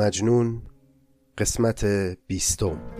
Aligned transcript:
مجنون 0.00 0.62
قسمت 1.38 1.84
بیستم. 2.26 2.99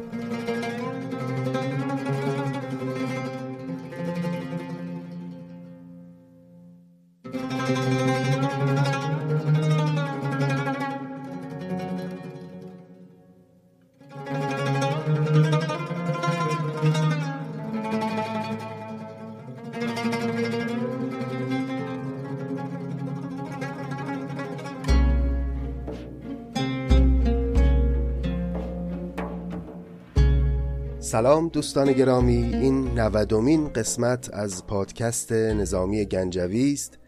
دوستان 31.52 31.92
گرامی 31.92 32.54
این 32.54 32.98
نودمین 32.98 33.68
قسمت 33.68 34.34
از 34.34 34.66
پادکست 34.66 35.32
نظامی 35.32 36.04
گنجوی 36.04 36.72
است 36.72 36.98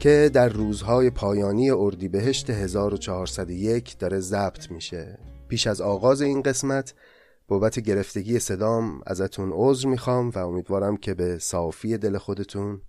که 0.00 0.30
در 0.32 0.48
روزهای 0.48 1.10
پایانی 1.10 1.70
اردیبهشت 1.70 2.50
1401 2.50 3.98
داره 3.98 4.20
ضبط 4.20 4.70
میشه. 4.70 5.18
پیش 5.48 5.66
از 5.66 5.80
آغاز 5.80 6.22
این 6.22 6.42
قسمت 6.42 6.94
بابت 7.48 7.80
گرفتگی 7.80 8.38
صدام 8.38 9.00
ازتون 9.06 9.52
عذر 9.54 9.88
می‌خوام 9.88 10.30
و 10.30 10.38
امیدوارم 10.38 10.96
که 10.96 11.14
به 11.14 11.38
صافی 11.38 11.98
دل 11.98 12.18
خودتون 12.18 12.80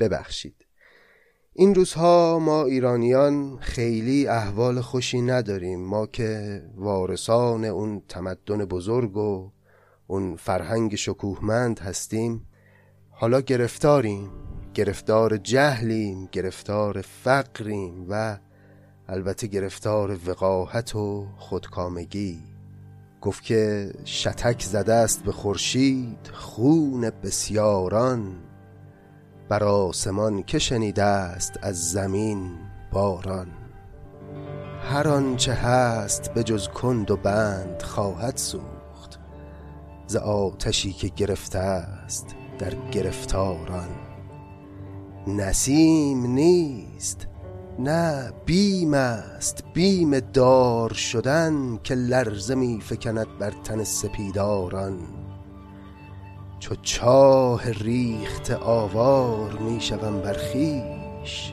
ببخشید. 0.00 0.66
این 1.52 1.74
روزها 1.74 2.38
ما 2.38 2.64
ایرانیان 2.64 3.58
خیلی 3.60 4.26
احوال 4.26 4.80
خوشی 4.80 5.20
نداریم. 5.20 5.80
ما 5.80 6.06
که 6.06 6.62
وارثان 6.76 7.64
اون 7.64 8.02
تمدن 8.08 8.64
بزرگ 8.64 9.16
و 9.16 9.50
اون 10.10 10.36
فرهنگ 10.36 10.94
شکوهمند 10.94 11.78
هستیم. 11.78 12.46
حالا 13.10 13.40
گرفتاریم 13.40 14.30
گرفتار 14.74 15.36
جهلیم 15.36 16.28
گرفتار 16.32 17.00
فقریم 17.00 18.06
و 18.08 18.38
البته 19.08 19.46
گرفتار 19.46 20.18
وقاحت 20.26 20.96
و 20.96 21.26
خودکامگی. 21.36 22.38
گفت 23.20 23.44
که 23.44 23.92
شتک 24.04 24.62
زده 24.62 24.94
است 24.94 25.22
به 25.22 25.32
خورشید 25.32 26.30
خون 26.32 27.10
بسیاران. 27.10 28.36
بر 29.48 29.64
آسمان 29.64 30.42
که 30.42 30.58
شنیده 30.58 31.02
است 31.02 31.58
از 31.62 31.90
زمین 31.90 32.50
باران. 32.92 33.48
هر 34.82 35.08
آنچه 35.08 35.52
هست 35.52 36.34
به 36.34 36.42
جز 36.42 36.68
کند 36.68 37.10
و 37.10 37.16
بند 37.16 37.82
خواهد 37.82 38.36
سود 38.36 38.69
ز 40.10 40.16
آتشی 40.16 40.92
که 40.92 41.08
گرفته 41.08 41.58
است 41.58 42.26
در 42.58 42.74
گرفتاران. 42.92 43.88
نسیم 45.26 46.26
نیست 46.26 47.26
نه 47.78 48.32
بیم 48.46 48.94
است 48.94 49.64
بیم 49.74 50.20
دار 50.20 50.92
شدن 50.92 51.78
که 51.84 51.94
لرزه 51.94 52.54
می 52.54 52.80
فکند 52.80 53.26
بر 53.38 53.50
تن 53.64 53.84
سپیداران. 53.84 54.98
چو 56.58 56.74
چاه 56.82 57.70
ریخت 57.70 58.50
آوار 58.50 59.52
می 59.52 59.80
شوم 59.80 60.20
بر 60.20 60.36
خویش 60.52 61.52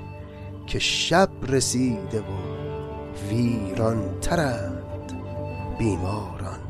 که 0.67 0.79
شب 0.79 1.29
رسیده 1.47 2.19
و 2.19 2.23
ویران 3.29 4.19
ترند 4.21 5.13
بیماران. 5.79 6.66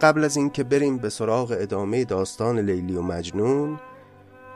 قبل 0.00 0.24
از 0.24 0.36
اینکه 0.36 0.64
بریم 0.64 0.98
به 0.98 1.08
سراغ 1.08 1.56
ادامه 1.60 2.04
داستان 2.04 2.58
لیلی 2.58 2.96
و 2.96 3.02
مجنون 3.02 3.80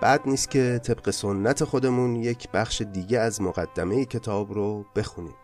بعد 0.00 0.20
نیست 0.26 0.50
که 0.50 0.80
طبق 0.82 1.10
سنت 1.10 1.64
خودمون 1.64 2.16
یک 2.16 2.48
بخش 2.50 2.82
دیگه 2.82 3.18
از 3.18 3.42
مقدمه 3.42 4.04
کتاب 4.04 4.52
رو 4.52 4.84
بخونیم. 4.96 5.34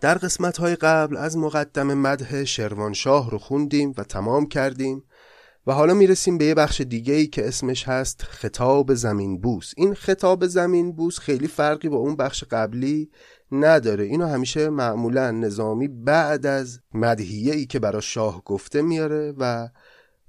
در 0.00 0.14
قسمت 0.14 0.56
های 0.58 0.76
قبل 0.76 1.16
از 1.16 1.38
مقدمه 1.38 1.94
مده 1.94 2.44
شروانشاه 2.44 3.30
رو 3.30 3.38
خوندیم 3.38 3.94
و 3.98 4.04
تمام 4.04 4.46
کردیم 4.46 5.02
و 5.66 5.72
حالا 5.72 5.94
می‌رسیم 5.94 6.38
به 6.38 6.44
یه 6.44 6.54
بخش 6.54 6.80
دیگه 6.80 7.14
ای 7.14 7.26
که 7.26 7.48
اسمش 7.48 7.88
هست 7.88 8.22
خطاب 8.22 8.94
زمین 8.94 9.40
بوس 9.40 9.72
این 9.76 9.94
خطاب 9.94 10.46
زمین 10.46 10.92
بوس 10.92 11.18
خیلی 11.18 11.48
فرقی 11.48 11.88
با 11.88 11.96
اون 11.96 12.16
بخش 12.16 12.44
قبلی 12.44 13.10
نداره. 13.52 14.04
اینو 14.04 14.26
همیشه 14.26 14.68
معمولا 14.68 15.30
نظامی 15.30 15.88
بعد 15.88 16.46
از 16.46 16.80
مدهیه 16.94 17.54
ای 17.54 17.66
که 17.66 17.78
برا 17.78 18.00
شاه 18.00 18.44
گفته 18.44 18.82
میاره 18.82 19.34
و 19.38 19.68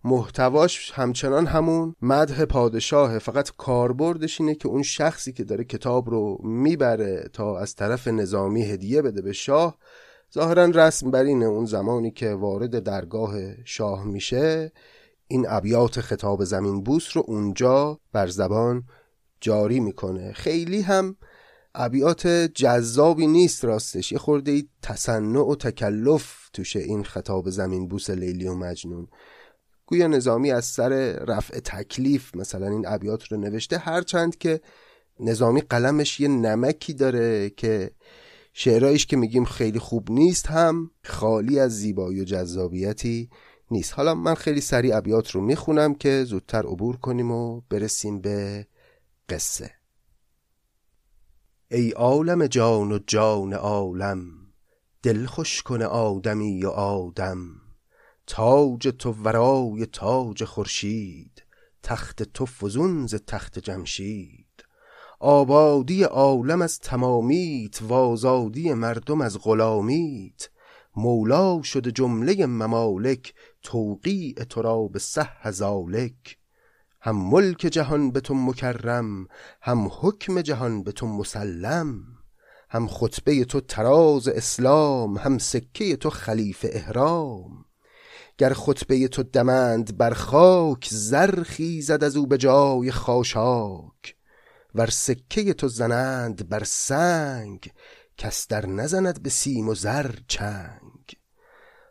محتواش 0.03 0.91
همچنان 0.91 1.45
همون 1.45 1.95
مده 2.01 2.45
پادشاه. 2.45 3.19
فقط 3.19 3.51
کاربردش 3.57 4.41
اینه 4.41 4.55
که 4.55 4.67
اون 4.67 4.83
شخصی 4.83 5.33
که 5.33 5.44
داره 5.44 5.63
کتاب 5.63 6.09
رو 6.09 6.38
می‌بره 6.44 7.29
تا 7.33 7.59
از 7.59 7.75
طرف 7.75 8.07
نظامی 8.07 8.63
هدیه 8.63 9.01
بده 9.01 9.22
به 9.22 9.34
شاه. 9.34 9.78
ظاهرا 10.34 10.66
رسم 10.66 11.11
بر 11.11 11.23
اینه 11.23 11.45
اون 11.45 11.66
زمانی 11.66 12.11
که 12.11 12.34
وارد 12.34 12.79
درگاه 12.79 13.63
شاه 13.66 14.03
میشه 14.03 14.72
این 15.28 15.45
ابیات 15.49 16.01
خطاب 16.01 16.44
زمین 16.44 16.84
بوس 16.84 17.17
رو 17.17 17.23
اونجا 17.28 17.99
بر 18.13 18.28
زبان 18.28 18.84
جاری 19.41 19.79
می‌کنه. 19.79 20.34
خیلی 20.34 20.81
هم 20.81 21.16
ابیات 21.79 22.28
جذابی 22.28 23.28
نیست 23.28 23.66
راستش. 23.66 24.12
یه 24.12 24.18
خورده 24.18 24.52
ای 24.52 24.68
تصنع 24.82 25.40
و 25.40 25.56
تکلف 25.56 26.50
توشه 26.53 26.79
این 26.79 27.03
خطاب 27.03 27.50
زمین 27.50 27.88
بوس 27.88 28.09
لیلی 28.09 28.47
و 28.47 28.53
مجنون. 28.53 29.08
گویا 29.85 30.08
نظامی 30.08 30.52
از 30.52 30.66
سر 30.66 30.90
رفع 31.12 31.59
تکلیف 31.59 32.35
مثلا 32.35 32.68
این 32.68 32.88
ابیات 32.88 33.24
رو 33.24 33.38
نوشته 33.38 33.78
هرچند 33.78 34.38
که 34.38 34.62
نظامی 35.20 35.62
قلمش 35.62 36.20
یه 36.20 36.28
نمکی 36.28 36.94
داره 36.94 37.50
که 37.50 37.91
شعرهایش 38.53 39.06
که 39.06 39.18
میگیم 39.18 39.46
خیلی 39.46 39.80
خوب 39.80 40.12
نیست 40.12 40.47
هم 40.47 40.91
خالی 41.03 41.59
از 41.59 41.72
زیبایی 41.72 42.22
و 42.22 42.23
جذابیتی 42.23 43.30
نیست. 43.72 43.94
حالا 43.94 44.16
من 44.16 44.35
خیلی 44.35 44.62
سریع 44.62 44.97
ابیات 44.97 45.32
رو 45.32 45.41
می‌خونم 45.41 45.96
که 45.96 46.23
زودتر 46.23 46.66
عبور 46.66 46.97
کنیم 46.97 47.32
و 47.32 47.62
برسیم 47.70 48.22
به 48.22 48.68
قصه. 49.30 49.77
ای 51.72 51.91
عالم 51.91 52.47
جان 52.47 52.91
و 52.91 52.99
جان 53.08 53.53
عالم 53.53 54.31
دل 55.03 55.25
خوش 55.25 55.64
کن 55.64 55.81
آدمی 55.81 56.64
و 56.66 56.69
آدم. 56.69 57.40
تاج 58.28 58.87
تو 58.99 59.11
ورای 59.11 59.85
تاج 59.85 60.43
خورشید 60.43 61.43
تخت 61.84 62.23
تو 62.23 62.46
فزون 62.46 63.08
ز 63.08 63.16
تخت 63.16 63.59
جمشید. 63.59 64.66
آبادی 65.19 66.03
عالم 66.03 66.61
از 66.61 66.79
تمامیت 66.79 67.81
و 67.81 67.93
آزادی 67.93 68.73
مردم 68.73 69.22
از 69.22 69.37
غلامیت. 69.40 70.49
مولا 70.96 71.61
شده 71.61 71.91
جمله 71.91 72.46
ممالک 72.46 73.34
توقیع 73.63 74.34
تو 74.34 74.61
را 74.61 74.87
به 74.87 74.99
صح 74.99 75.52
ذالک 75.52 76.37
هم 77.08 77.16
ملک 77.16 77.58
جهان 77.58 78.12
به 78.12 78.20
تو 78.20 78.34
مکرم 78.34 79.28
هم 79.62 79.92
حکم 79.92 80.42
جهان 80.42 80.84
به 80.84 80.92
تو 80.92 81.08
مسلم 81.08 82.04
هم 82.70 82.88
خطبه 82.88 83.46
تو 83.46 83.62
تراز 83.62 84.28
اسلام 84.28 85.18
هم 85.18 85.38
سکه 85.38 85.96
تو 85.96 86.09
خلیفه 86.09 86.70
احرام. 86.72 87.66
گر 88.38 88.54
خطبه 88.54 89.08
تو 89.08 89.24
دمند 89.24 89.98
بر 89.98 90.14
خاک 90.14 90.88
زر 90.92 91.44
خیزد 91.44 92.04
از 92.04 92.16
او 92.18 92.28
به 92.28 92.38
جای 92.38 92.92
خاشاک. 92.92 94.16
ور 94.76 94.90
سکه 94.90 95.54
تو 95.54 95.68
زنند 95.68 96.50
بر 96.50 96.64
سنگ 96.64 97.72
کس 98.18 98.48
در 98.48 98.66
نزند 98.66 99.24
به 99.24 99.30
سیم 99.30 99.70
و 99.70 99.76
زر 99.76 100.12
چنگ. 100.28 100.86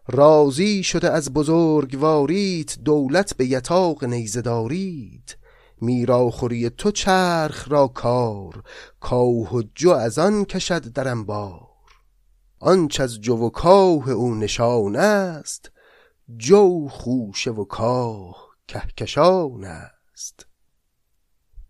راضی 0.08 0.82
شده 0.82 1.10
از 1.10 1.32
بزرگواریت 1.32 2.78
دولت 2.78 3.36
به 3.36 3.46
یتاق 3.46 4.04
نیزه 4.04 4.42
دارید 4.42 5.38
میراخوری 5.80 6.70
تو 6.70 6.90
چرخ 6.90 7.68
را 7.70 7.88
کار 7.88 8.62
کاه 9.00 9.56
و 9.56 9.62
جو 9.74 9.90
از 9.90 10.18
آن 10.18 10.44
کشد 10.44 10.92
در 10.92 11.08
انبار. 11.08 11.68
آنچ 12.58 13.00
از 13.00 13.20
جو 13.20 13.36
و 13.36 13.50
کاه 13.50 14.10
او 14.10 14.34
نشان 14.34 14.96
است 14.96 15.70
جو 16.36 16.88
خوشه 16.88 17.50
و 17.50 17.64
کاه 17.64 18.46
کهکشان 18.68 19.64
است. 19.64 20.46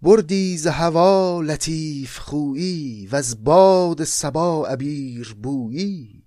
بردی 0.03 0.56
ز 0.56 0.67
هوا 0.67 1.41
لطیف 1.41 2.19
خویی 2.19 3.09
از 3.12 3.44
باد 3.44 4.05
صبا 4.05 4.67
عبیر 4.67 5.37
بویی. 5.43 6.25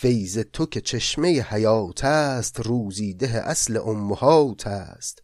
فیض 0.00 0.38
تو 0.38 0.66
که 0.66 0.80
چشمه 0.80 1.28
حیات 1.28 2.04
است 2.04 2.60
روزیده 2.60 3.28
اصل 3.28 3.76
امهات 3.76 4.66
است. 4.66 5.22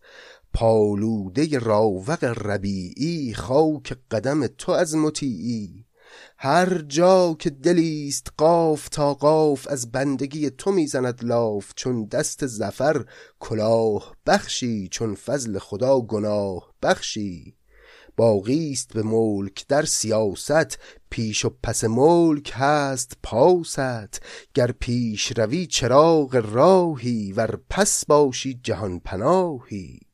پالوده 0.53 1.59
راوق 1.59 2.25
ربیعی 2.25 3.35
خاک 3.35 3.97
قدم 4.11 4.47
تو 4.47 4.73
از 4.73 4.95
مطیعی. 4.97 5.87
هر 6.39 6.79
جا 6.79 7.37
که 7.39 7.51
دلیست 7.51 8.27
قاف 8.37 8.89
تا 8.89 9.15
قاف 9.15 9.67
از 9.71 9.93
بندگی 9.93 10.51
تو 10.51 10.73
می‌زند 10.73 11.25
لاف. 11.25 11.73
چون 11.77 12.05
دست 12.05 12.47
زفر 12.47 13.05
کلاه 13.41 14.17
بخشی 14.27 14.89
چون 14.89 15.15
فضل 15.15 15.59
خدا 15.59 16.01
گناه 16.01 16.75
بخشی. 16.83 17.56
باقیست 18.17 18.93
به 18.93 19.03
ملک 19.03 19.67
در 19.69 19.85
سیاست 19.85 20.79
پیش 21.11 21.45
و 21.45 21.51
پس 21.63 21.85
ملک 21.85 22.53
هست 22.55 23.13
پاست. 23.23 24.23
گر 24.55 24.73
پیش 24.73 25.33
روی 25.37 25.67
چراغ 25.67 26.45
راهی 26.53 27.33
ور 27.33 27.59
پس 27.71 28.05
باشی 28.05 28.61
جهان 28.63 29.01
پناهی. 29.01 30.06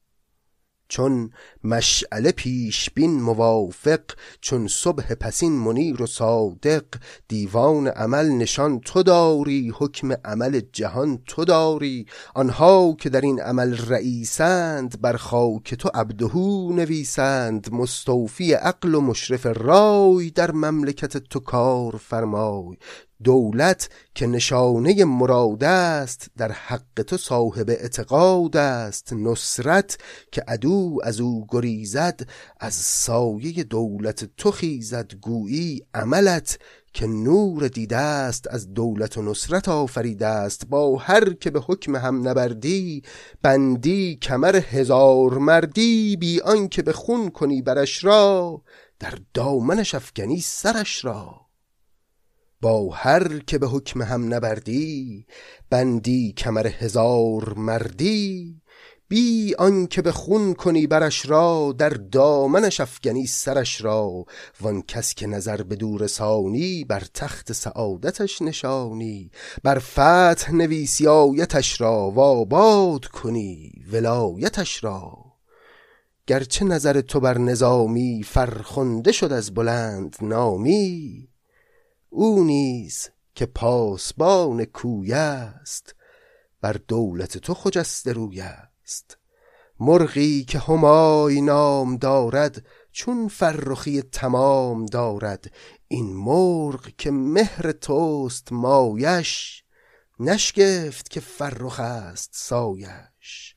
چون 0.93 1.31
مشعله 1.65 2.33
پیش 2.33 2.91
بین 2.91 3.21
موافق 3.21 4.01
چون 4.41 4.69
صبح 4.69 5.15
پسین 5.15 5.53
منیر 5.53 6.03
و 6.03 6.07
صادق 6.07 6.85
دیوان 7.29 7.89
عمل 7.89 8.29
نشان 8.29 8.81
تو 8.81 9.03
داری 9.03 9.73
حکم 9.77 10.13
عمل 10.25 10.61
جهان 10.73 11.19
تو 11.27 11.45
داری. 11.45 12.07
آنها 12.35 12.97
که 12.99 13.11
در 13.11 13.21
این 13.21 13.41
عمل 13.41 13.77
رئیسند 13.77 15.01
بر 15.01 15.17
خاک 15.17 15.75
تو 15.75 15.91
عبدهو 15.95 16.73
نویسند. 16.73 17.73
مستوفی 17.73 18.53
عقل 18.53 18.95
و 18.95 19.01
مشرف 19.01 19.47
رای 19.47 20.31
در 20.31 20.53
مملکت 20.53 21.17
تو 21.17 21.41
کار 21.41 21.97
فرمای. 21.97 22.77
دولت 23.25 23.89
که 24.15 24.27
نشانه 24.27 25.05
مراد 25.05 25.65
است 25.65 26.27
در 26.37 26.53
حق 26.53 27.03
تو 27.07 27.17
صاحب 27.17 27.71
اعتقاد 27.71 28.57
است. 28.57 29.13
نصرت 29.13 29.99
که 30.33 30.45
عدو 30.49 30.99
از 31.03 31.21
او 31.21 31.47
گریزد 31.49 32.21
از 32.61 32.75
سایه 32.75 33.65
دولت 33.65 34.25
تو 34.37 34.51
خیزد. 34.51 35.15
گویی 35.15 35.87
عملت 35.95 36.59
که 36.93 37.07
نور 37.07 37.69
دیده 37.69 37.97
است 37.97 38.49
از 38.51 38.75
دولت 38.75 39.19
و 39.19 39.23
نصرت 39.23 39.69
آفریده 39.69 40.27
است. 40.27 40.67
با 40.67 40.97
هر 40.97 41.33
که 41.33 41.51
به 41.51 41.61
حکم 41.61 41.97
هم 41.97 42.29
نبردی 42.29 43.03
بندی 43.43 44.17
کمر 44.23 44.57
هزار 44.57 45.39
مردی. 45.39 46.17
بی 46.17 46.41
آنکه 46.41 46.83
به 46.83 46.93
خون 46.93 47.31
کنی 47.31 47.63
برش 47.63 48.05
را 48.05 48.63
در 48.99 49.19
دامنش 49.35 49.95
افکنی 49.95 50.41
سرش 50.41 51.05
را. 51.05 51.42
با 52.63 52.91
هر 52.91 53.39
که 53.39 53.59
به 53.59 53.67
حکم 53.67 54.03
هم 54.03 54.35
نبردی 54.35 55.27
بندی 55.71 56.33
کمر 56.33 56.67
هزار 56.67 57.55
مردی 57.55 58.61
بی 59.09 59.55
آنکه 59.59 60.03
به 60.03 60.13
خون 60.13 60.55
کنی 60.55 60.87
برش 60.87 61.27
را 61.27 61.75
در 61.79 61.89
دامنش 61.89 62.81
افگنی 62.81 63.27
سرش 63.27 63.81
را 63.81 64.25
وان 64.61 64.83
کس 64.83 65.15
که 65.15 65.27
نظر 65.27 65.63
به 65.63 65.77
دور 65.77 66.07
سانی 66.07 66.85
بر 66.85 67.03
تخت 67.15 67.53
سعادتش 67.53 68.43
نشانی 68.43 69.31
بر 69.63 69.79
فتح 69.79 70.53
نویسی 70.53 71.07
آیتش 71.07 71.81
را 71.81 72.11
و 72.11 72.21
آباد 72.21 73.05
کنی 73.05 73.73
ولایتش 73.93 74.85
را. 74.85 75.13
گرچه 76.27 76.65
نظر 76.65 77.01
تو 77.01 77.21
بر 77.21 77.39
نظامی 77.39 78.23
فرخنده 78.23 79.13
شد 79.13 79.33
از 79.33 79.55
بلند 79.55 80.17
نامی 80.21 81.32
او 82.15 82.45
نیز 82.45 83.09
که 83.35 83.47
پاسبان 83.47 84.65
کوی 84.65 85.13
است 85.13 85.95
بر 86.61 86.73
دولت 86.89 87.39
تو 87.39 87.55
خجسته 87.55 88.13
روی 88.13 88.41
است. 88.41 89.19
مرغی 89.81 90.45
که 90.45 90.59
همای 90.59 91.41
نام 91.41 91.97
دارد 91.97 92.67
چون 92.93 93.29
فرخی 93.29 94.03
تمام 94.03 94.87
دارد. 94.87 95.53
این 95.89 96.15
مرغ 96.17 96.89
که 96.99 97.11
مهر 97.11 97.73
توست 97.73 98.53
مایش 98.53 99.65
نشگفت 100.21 101.11
که 101.11 101.21
فرخ 101.21 101.81
است 101.81 102.31
سایش. 102.33 103.57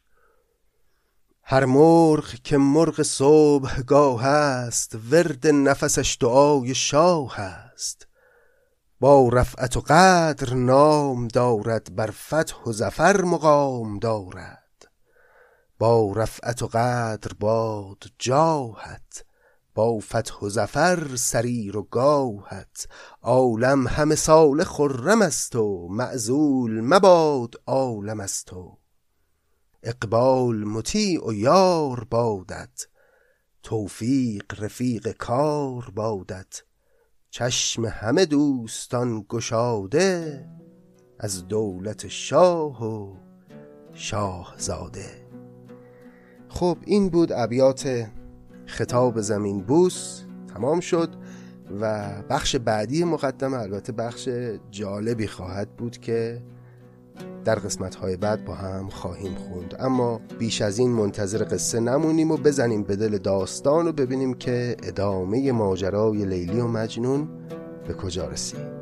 هر 1.44 1.66
مرغ 1.66 2.34
که 2.44 2.58
مرغ 2.58 3.02
صبح 3.02 3.82
گاه 3.82 4.26
است 4.26 4.98
ورد 5.12 5.48
نفسش 5.48 6.18
دعای 6.20 6.76
شاه 6.76 7.40
است. 7.40 8.08
با 9.00 9.30
رفعت 9.30 9.78
و 9.78 9.82
قدر 9.82 10.54
نام 10.54 11.28
دارد 11.28 11.96
بر 11.96 12.12
فتح 12.12 12.64
و 12.68 12.72
زفر 12.72 13.22
مقام 13.22 14.00
دارد. 14.00 14.88
با 15.80 16.14
رفعت 16.16 16.62
و 16.62 16.68
قدر 16.68 17.32
باد 17.40 18.04
جاهت 18.20 19.26
با 19.76 20.00
فتح 20.00 20.40
و 20.42 20.50
زفر 20.50 21.16
سریر 21.16 21.78
و 21.78 21.84
گاهت. 21.84 22.88
عالم 23.22 23.88
همه 23.88 24.16
سال 24.16 24.64
خرم 24.64 25.22
است 25.22 25.56
و 25.56 25.88
معزول 25.88 26.82
مباد 26.82 27.56
عالم 27.66 28.20
است 28.20 28.54
و 28.54 28.78
اقبال 29.84 30.56
مطیع 30.56 31.28
و 31.28 31.34
یار 31.34 32.04
بادت 32.04 32.88
توفیق 33.64 34.64
رفیق 34.64 35.12
کار 35.12 35.92
بادت. 35.96 36.62
چشم 37.36 37.86
همه 37.86 38.26
دوستان 38.26 39.26
گشاده 39.30 40.46
از 41.20 41.48
دولت 41.48 42.08
شاه 42.08 42.86
و 42.86 43.16
شاهزاده. 43.94 45.06
خب 46.50 46.78
این 46.86 47.10
بود 47.10 47.32
ابیات 47.32 48.08
خطاب 48.66 49.22
زمین 49.22 49.62
بوس. 49.62 50.22
تمام 50.54 50.80
شد 50.80 51.10
و 51.82 52.12
بخش 52.30 52.56
بعدی 52.56 53.04
مقدمه 53.04 53.58
البته 53.58 53.92
بخش 53.92 54.30
جالبی 54.72 55.28
خواهد 55.28 55.76
بود 55.76 55.98
که 55.98 56.42
در 57.46 57.56
قسمت 57.56 57.96
های 57.96 58.18
بعد 58.18 58.46
با 58.46 58.54
هم 58.54 58.90
خواهیم 58.90 59.36
خوند. 59.36 59.76
اما 59.80 60.22
بیش 60.40 60.62
از 60.62 60.80
این 60.80 60.92
منتظر 60.92 61.46
قصه 61.52 61.80
نمونیم 61.80 62.32
و 62.32 62.38
بزنیم 62.38 62.84
به 62.84 62.96
دل 62.96 63.18
داستان 63.18 63.88
و 63.88 63.92
ببینیم 63.92 64.34
که 64.34 64.76
ادامه 64.84 65.52
ماجرای 65.52 66.26
لیلی 66.26 66.60
و 66.60 66.68
مجنون 66.68 67.28
به 67.88 67.94
کجا 67.94 68.28
رسید. 68.28 68.75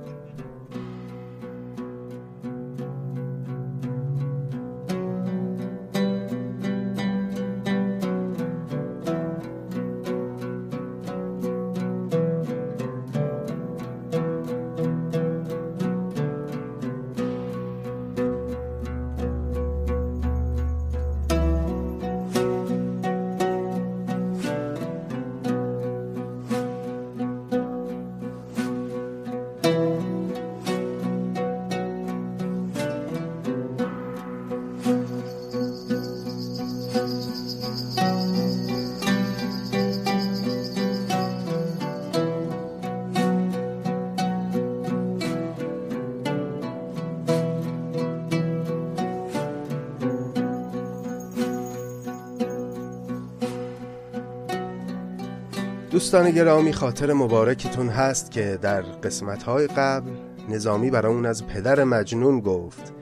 دوستان 56.04 56.32
گرامی 56.32 56.74
خاطر 56.74 57.14
مبارکتون 57.14 57.90
هست 57.90 58.32
که 58.32 58.60
در 58.62 58.82
قسمتهای 58.82 59.68
قبل 59.68 60.12
نظامی 60.50 60.90
برامون 60.90 61.26
از 61.26 61.48
پدر 61.48 61.84
مجنون 61.84 62.40
گفت 62.40 62.94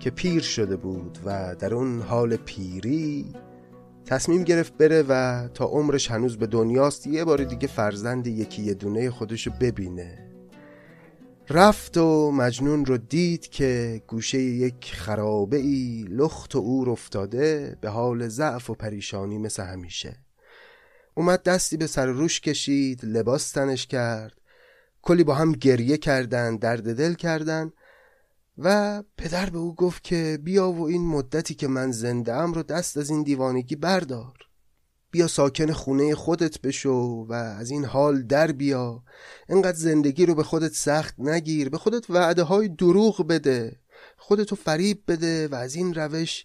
که 0.00 0.10
پیر 0.10 0.42
شده 0.42 0.76
بود 0.76 1.18
و 1.24 1.56
در 1.58 1.74
اون 1.74 2.00
حال 2.00 2.36
پیری 2.36 3.34
تصمیم 4.04 4.44
گرفت 4.44 4.76
بره 4.76 5.04
و 5.08 5.48
تا 5.54 5.64
عمرش 5.64 6.10
هنوز 6.10 6.36
به 6.36 6.46
دنیاست 6.46 7.06
یه 7.06 7.24
بار 7.24 7.44
دیگه 7.44 7.68
فرزند 7.68 8.26
یکی 8.26 8.62
یه 8.62 8.74
دونه 8.74 9.10
خودشو 9.10 9.50
ببینه. 9.60 10.18
رفت 11.50 11.96
و 11.96 12.30
مجنون 12.32 12.84
رو 12.84 12.98
دید 12.98 13.48
که 13.48 14.02
گوشه 14.06 14.38
یک 14.38 14.92
خرابه 14.94 15.56
ای 15.56 16.06
لخت 16.08 16.56
و 16.56 16.58
اور 16.58 16.90
افتاده 16.90 17.76
به 17.80 17.88
حال 17.88 18.28
ضعف 18.28 18.70
و 18.70 18.74
پریشانی 18.74 19.38
مثل 19.38 19.62
همیشه. 19.62 20.29
اومد 21.14 21.42
دستی 21.42 21.76
به 21.76 21.86
سر 21.86 22.06
روش 22.06 22.40
کشید 22.40 23.04
لباس 23.04 23.50
تنش 23.50 23.86
کرد. 23.86 24.40
کلی 25.02 25.24
با 25.24 25.34
هم 25.34 25.52
گریه 25.52 25.96
کردن 25.96 26.56
درد 26.56 26.96
دل 26.96 27.14
کردن 27.14 27.72
و 28.58 29.02
پدر 29.16 29.50
به 29.50 29.58
او 29.58 29.74
گفت 29.74 30.04
که 30.04 30.38
بیا 30.42 30.70
و 30.70 30.86
این 30.86 31.06
مدتی 31.06 31.54
که 31.54 31.68
من 31.68 31.90
زنده 31.90 32.34
ام 32.34 32.52
رو 32.52 32.62
دست 32.62 32.96
از 32.96 33.10
این 33.10 33.22
دیوانگی 33.22 33.76
بردار. 33.76 34.34
بیا 35.10 35.26
ساکن 35.26 35.72
خونه 35.72 36.14
خودت 36.14 36.60
بشو 36.60 37.26
و 37.28 37.32
از 37.32 37.70
این 37.70 37.84
حال 37.84 38.22
در 38.22 38.52
بیا. 38.52 39.02
انقدر 39.48 39.76
زندگی 39.76 40.26
رو 40.26 40.34
به 40.34 40.42
خودت 40.42 40.72
سخت 40.72 41.14
نگیر 41.18 41.68
به 41.68 41.78
خودت 41.78 42.10
وعده 42.10 42.42
های 42.42 42.68
دروغ 42.68 43.26
بده 43.26 43.80
خودتو 44.16 44.56
فریب 44.56 45.02
بده 45.08 45.48
و 45.48 45.54
از 45.54 45.74
این 45.74 45.94
روش 45.94 46.44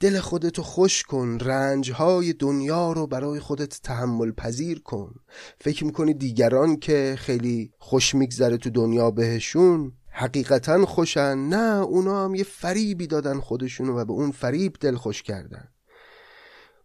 دل 0.00 0.20
خودتو 0.20 0.62
خوش 0.62 1.02
کن 1.02 1.38
رنج 1.40 1.92
های 1.92 2.32
دنیا 2.32 2.92
رو 2.92 3.06
برای 3.06 3.40
خودت 3.40 3.80
تحمل 3.82 4.32
پذیر 4.32 4.82
کن. 4.82 5.14
فکر 5.60 5.84
می‌کنی 5.84 6.14
دیگران 6.14 6.76
که 6.76 7.16
خیلی 7.18 7.72
خوش 7.78 8.14
میگذره 8.14 8.56
تو 8.56 8.70
دنیا 8.70 9.10
بهشون 9.10 9.92
حقیقتا 10.10 10.86
خوشن؟ 10.86 11.38
نه 11.38 11.82
اونا 11.82 12.24
هم 12.24 12.34
یه 12.34 12.44
فریبی 12.44 13.06
دادن 13.06 13.40
خودشونو 13.40 13.98
و 13.98 14.04
به 14.04 14.12
اون 14.12 14.30
فریب 14.30 14.76
دل 14.80 14.96
خوش 14.96 15.22
کردن. 15.22 15.68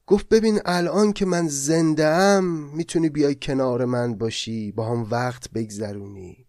گفت 0.07 0.29
ببین 0.29 0.60
الان 0.65 1.13
که 1.13 1.25
من 1.25 1.48
زنده 1.48 2.05
ام 2.05 2.43
می‌تونی 2.75 3.10
بیای 3.10 3.36
کنار 3.36 3.86
من 3.86 4.15
باشی 4.15 4.72
با 4.72 4.89
هم 4.89 5.07
وقت 5.12 5.51
بگذرونی. 5.51 6.45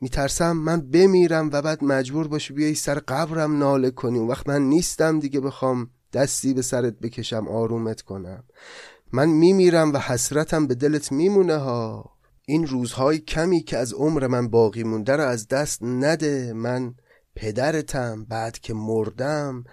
میترسم 0.00 0.52
من 0.52 0.80
بمیرم 0.80 1.50
و 1.52 1.62
بعد 1.62 1.84
مجبور 1.84 2.28
باشی 2.28 2.52
بیای 2.52 2.74
سر 2.74 2.98
قبرم 2.98 3.58
ناله 3.58 3.90
کنی. 3.90 4.18
وقت 4.18 4.48
من 4.48 4.62
نیستم 4.62 5.18
دیگه 5.18 5.40
بخوام 5.40 5.90
دستی 6.12 6.54
به 6.54 6.62
سرت 6.62 6.98
بکشم 6.98 7.48
آرومت 7.48 8.00
کنم. 8.00 8.44
من 9.12 9.28
میمیرم 9.28 9.92
و 9.92 9.98
حسرتم 9.98 10.66
به 10.66 10.74
دلت 10.74 11.12
میمونه 11.12 11.56
ها. 11.56 12.10
این 12.46 12.66
روزهای 12.66 13.18
کمی 13.18 13.62
که 13.62 13.76
از 13.76 13.92
عمر 13.92 14.26
من 14.26 14.48
باقی 14.48 14.82
مونده 14.82 15.16
رو 15.16 15.24
از 15.24 15.48
دست 15.48 15.82
نده. 15.82 16.52
من 16.52 16.94
پدرتم 17.34 18.24
بعد 18.24 18.58
که 18.58 18.74
مردم 18.74 19.64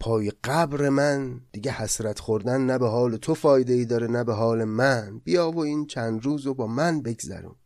پای 0.00 0.32
قبر 0.44 0.88
من. 0.88 1.40
دیگه 1.52 1.72
حسرت 1.72 2.18
خوردن 2.18 2.66
نه 2.66 2.78
به 2.78 2.88
حال 2.88 3.16
تو 3.16 3.34
فایده 3.34 3.72
ای 3.72 3.84
داره 3.84 4.06
نه 4.06 4.24
به 4.24 4.34
حال 4.34 4.64
من. 4.64 5.18
بیا 5.24 5.50
و 5.50 5.58
این 5.58 5.86
چند 5.86 6.24
روز 6.24 6.46
رو 6.46 6.54
با 6.54 6.66
من 6.66 7.02
بگذرون. 7.02 7.56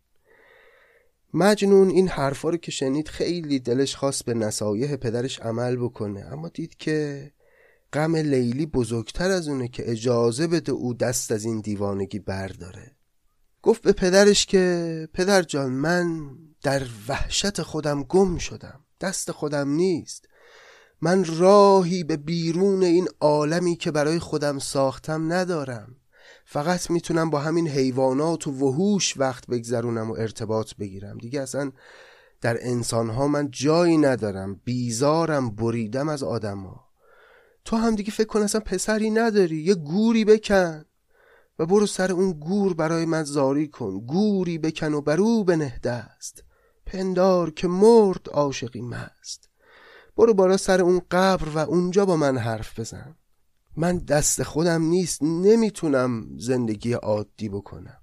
مجنون 1.35 1.91
این 1.91 2.09
حرفا 2.09 2.49
رو 2.49 2.57
که 2.57 2.71
شنید 2.71 3.09
خیلی 3.09 3.59
دلش 3.59 3.97
خواست 3.97 4.25
به 4.25 4.35
نصایح 4.35 4.97
پدرش 4.97 5.41
عمل 5.41 5.77
بکنه. 5.77 6.21
اما 6.21 6.49
دید 6.49 6.77
که 6.77 7.31
غم 7.93 8.17
لیلی 8.17 8.67
بزرگتر 8.67 9.31
از 9.31 9.49
اونه 9.49 9.69
که 9.69 9.91
اجازه 9.91 10.47
بده 10.47 10.73
او 10.73 10.95
دست 10.95 11.33
از 11.33 11.45
این 11.45 11.61
دیوانگی 11.61 12.19
برداره. 12.19 12.97
گفت 13.63 13.83
به 13.83 13.93
پدرش 13.93 14.47
که 14.47 15.09
پدر 15.15 15.43
جان 15.43 15.73
من 15.73 16.31
در 16.63 16.83
وحشت 17.09 17.63
خودم 17.63 18.03
گم 18.03 18.39
شدم. 18.39 18.81
دست 19.01 19.33
خودم 19.33 19.69
نیست. 19.69 20.29
من 21.01 21.25
راهی 21.25 22.05
به 22.05 22.17
بیرون 22.17 22.83
این 22.83 23.09
عالمی 23.21 23.77
که 23.77 23.91
برای 23.91 24.19
خودم 24.19 24.59
ساختم 24.59 25.33
ندارم. 25.33 25.97
فقط 26.45 26.91
می‌تونم 26.91 27.31
با 27.31 27.41
همین 27.41 27.69
حیوانات 27.69 28.47
و 28.47 28.51
وحوش 28.51 29.17
وقت 29.17 29.47
بگذرونم 29.47 30.11
و 30.11 30.15
ارتباط 30.15 30.75
بگیرم. 30.75 31.19
دیگه 31.19 31.41
اصلا 31.41 31.73
در 32.41 32.59
انسانها 32.61 33.29
من 33.29 33.51
جایی 33.51 33.97
ندارم. 33.97 34.61
بیزارم 34.65 35.51
بریدم 35.51 36.09
از 36.09 36.23
آدما. 36.23 36.92
تو 37.65 37.77
هم 37.77 37.95
دیگه 37.95 38.11
فکر 38.11 38.27
کن 38.27 38.43
اصلا 38.43 38.61
پسری 38.61 39.11
نداری 39.11 39.57
یه 39.57 39.75
گوری 39.75 40.25
بکن. 40.25 40.85
و 41.59 41.67
برو 41.67 41.87
سر 41.87 42.13
اون 42.13 42.33
گور 42.33 42.75
برای 42.75 43.07
من 43.07 43.25
زاری 43.25 43.69
کن 43.69 44.01
گوری 44.01 44.59
بکن 44.59 44.95
و 44.95 45.01
برو 45.01 45.45
بنه 45.45 45.81
دست 45.85 46.45
پندار 46.87 47.51
که 47.51 47.69
مرد 47.69 48.29
عاشقی 48.29 48.83
مست. 48.83 49.49
برو 50.17 50.35
بالا 50.35 50.57
سر 50.57 50.81
اون 50.81 51.03
قبر 51.11 51.49
و 51.49 51.59
اونجا 51.59 52.07
با 52.07 52.17
من 52.17 52.39
حرف 52.39 52.81
بزن. 52.81 53.17
من 53.77 53.99
دست 53.99 54.43
خودم 54.43 54.83
نیست 54.83 55.23
نمی‌تونم 55.23 56.27
زندگی 56.39 56.93
عادی 56.93 57.49
بکنم. 57.49 57.97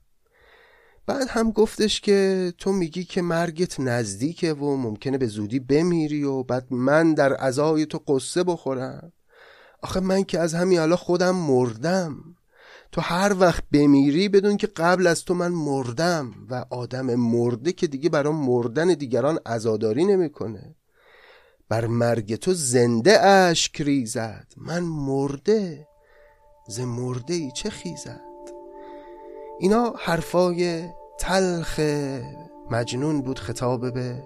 بعد 1.06 1.28
هم 1.30 1.52
گفتش 1.52 2.02
که 2.02 2.54
تو 2.58 2.72
میگی 2.72 3.04
که 3.04 3.22
مرگت 3.22 3.80
نزدیکه 3.80 4.54
و 4.54 4.76
ممکنه 4.76 5.18
به 5.18 5.28
زودی 5.28 5.60
بمیری 5.60 6.24
و 6.24 6.44
بعد 6.44 6.74
من 6.74 7.14
در 7.14 7.34
عزای 7.34 7.86
تو 7.86 7.98
قصه 7.98 8.44
بخورم. 8.44 9.12
آخه 9.82 10.00
من 10.00 10.24
که 10.24 10.40
از 10.40 10.54
همین 10.54 10.80
حالا 10.80 10.96
خودم 10.96 11.36
مردم. 11.36 12.36
تو 12.92 13.02
هر 13.02 13.36
وقت 13.40 13.64
بمیری 13.72 14.30
بدون 14.30 14.58
که 14.58 14.68
قبل 14.68 15.08
از 15.08 15.26
تو 15.26 15.34
من 15.34 15.52
مردم 15.52 16.34
و 16.50 16.66
آدم 16.70 17.16
مرده 17.16 17.72
که 17.72 17.88
دیگه 17.88 18.10
برای 18.10 18.34
مردن 18.34 18.88
دیگران 18.88 19.40
عزاداری 19.46 20.06
نمی‌کنه. 20.06 20.76
بر 21.70 21.88
مرگ 21.88 22.36
تو 22.36 22.54
زنده 22.54 23.22
اشک 23.22 23.82
ریزد. 23.82 24.48
من 24.58 24.80
مرده. 24.80 25.88
ز 26.68 26.80
مرده 26.80 27.34
ای 27.34 27.52
چه 27.52 27.70
خیزد؟ 27.70 28.22
اینا 29.60 29.94
حرفای 29.98 30.90
تلخ 31.20 31.80
مجنون 32.72 33.22
بود 33.22 33.40
خطاب 33.40 33.94
به 33.94 34.24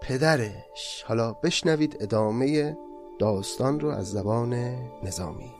پدرش. 0.00 1.04
حالا 1.06 1.32
بشنوید 1.32 1.96
ادامه 2.00 2.76
داستان 3.20 3.80
رو 3.80 3.88
از 3.88 4.10
زبان 4.10 4.54
نظامی. 5.02 5.59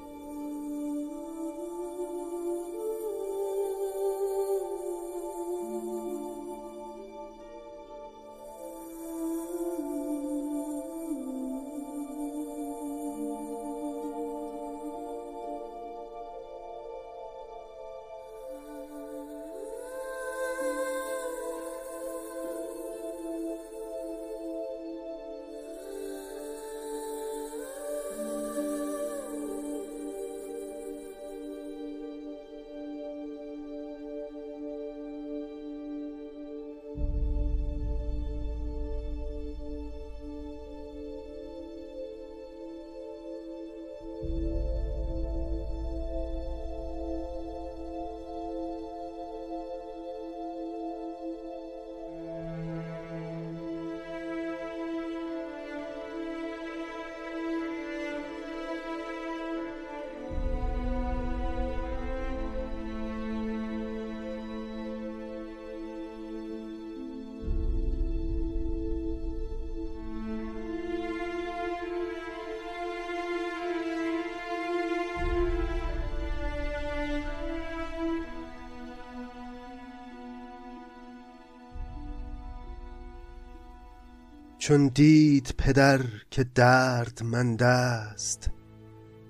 چون 84.71 84.89
دید 84.89 85.55
پدر 85.59 86.01
که 86.31 86.45
درد 86.55 87.23
مند 87.23 87.63
است 87.63 88.51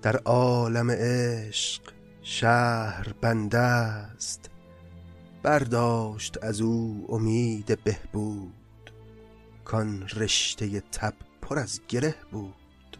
در 0.01 0.17
عالم 0.17 0.91
عشق 0.91 1.81
شهر 2.21 3.13
بنده 3.21 3.57
است. 3.57 4.49
برداشت 5.43 6.43
از 6.43 6.61
او 6.61 7.05
امید 7.09 7.83
بهبود 7.83 8.91
کان 9.65 10.07
رشته 10.15 10.79
تب 10.79 11.13
پر 11.41 11.59
از 11.59 11.81
گره 11.87 12.15
بود. 12.31 12.97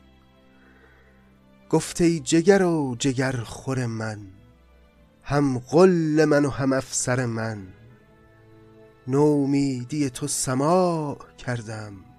گفته 1.69 2.03
ای 2.03 2.19
جگر 2.19 2.63
و 2.63 2.95
جگر 2.99 3.35
خور 3.35 3.85
من 3.85 4.19
هم 5.23 5.57
قل 5.57 6.25
من 6.25 6.45
و 6.45 6.49
هم 6.49 6.73
افسر 6.73 7.25
من. 7.25 7.67
نومیدی 9.07 10.09
تو 10.09 10.27
سماع 10.27 11.17
کردم 11.37 12.10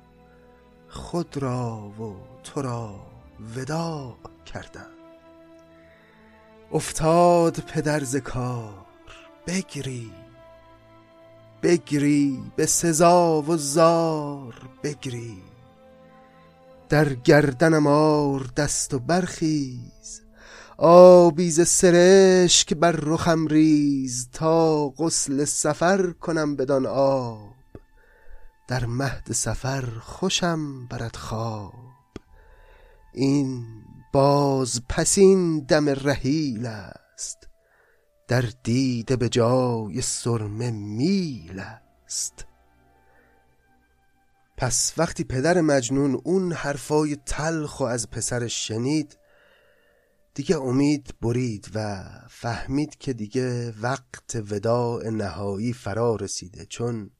خود 0.93 1.37
را 1.37 1.93
و 2.01 2.17
تو 2.45 2.63
را 2.63 2.95
وداع 3.57 4.17
کردم. 4.47 4.91
افتاد 6.73 7.61
پدر 7.61 8.05
ز 8.05 8.17
کار 8.17 8.87
بگری 9.47 10.13
بگری 11.63 12.39
به 12.57 12.67
سزا 12.67 13.43
و 13.43 13.57
زار 13.57 14.55
بگری. 14.83 15.43
در 16.89 17.15
گردنم 17.15 17.87
آر 17.87 18.47
دست 18.57 18.95
و 18.95 18.99
برخیز 18.99 20.23
آبیز 20.79 21.69
سرشک 21.69 22.75
بر 22.75 22.93
رخم 22.93 23.47
ریز 23.47 24.29
تا 24.33 24.89
غسل 24.89 25.45
سفر 25.45 26.11
کنم 26.11 26.57
بدان 26.57 26.87
آب. 26.87 27.52
در 28.73 28.87
مهد 28.87 29.33
سفر 29.33 29.85
خوشم 30.01 30.87
برد 30.87 31.17
خواب. 31.17 31.75
این 33.13 33.65
باز 34.13 34.83
پسین 34.89 35.61
دم 35.61 35.89
رحیل 35.89 36.67
است. 36.67 37.49
در 38.29 38.45
دیده 38.63 39.17
به 39.17 39.29
جای 39.29 40.01
سرمه 40.01 40.71
میل 40.71 41.61
است. 41.61 42.47
پس 44.57 44.93
وقتی 44.97 45.25
پدر 45.25 45.61
مجنون 45.61 46.21
اون 46.25 46.53
حرفای 46.53 47.17
تلخ 47.27 47.81
و 47.81 47.85
از 47.85 48.11
پسرش 48.11 48.69
شنید 48.69 49.19
دیگه 50.35 50.61
امید 50.61 51.15
برید 51.23 51.71
و 51.75 52.05
فهمید 52.31 52.99
که 52.99 53.13
دیگه 53.13 53.75
وقت 53.81 54.37
وداع 54.51 55.09
نهایی 55.09 55.73
فرا 55.73 56.17
رسیده 56.17 56.67
چون 56.67 57.11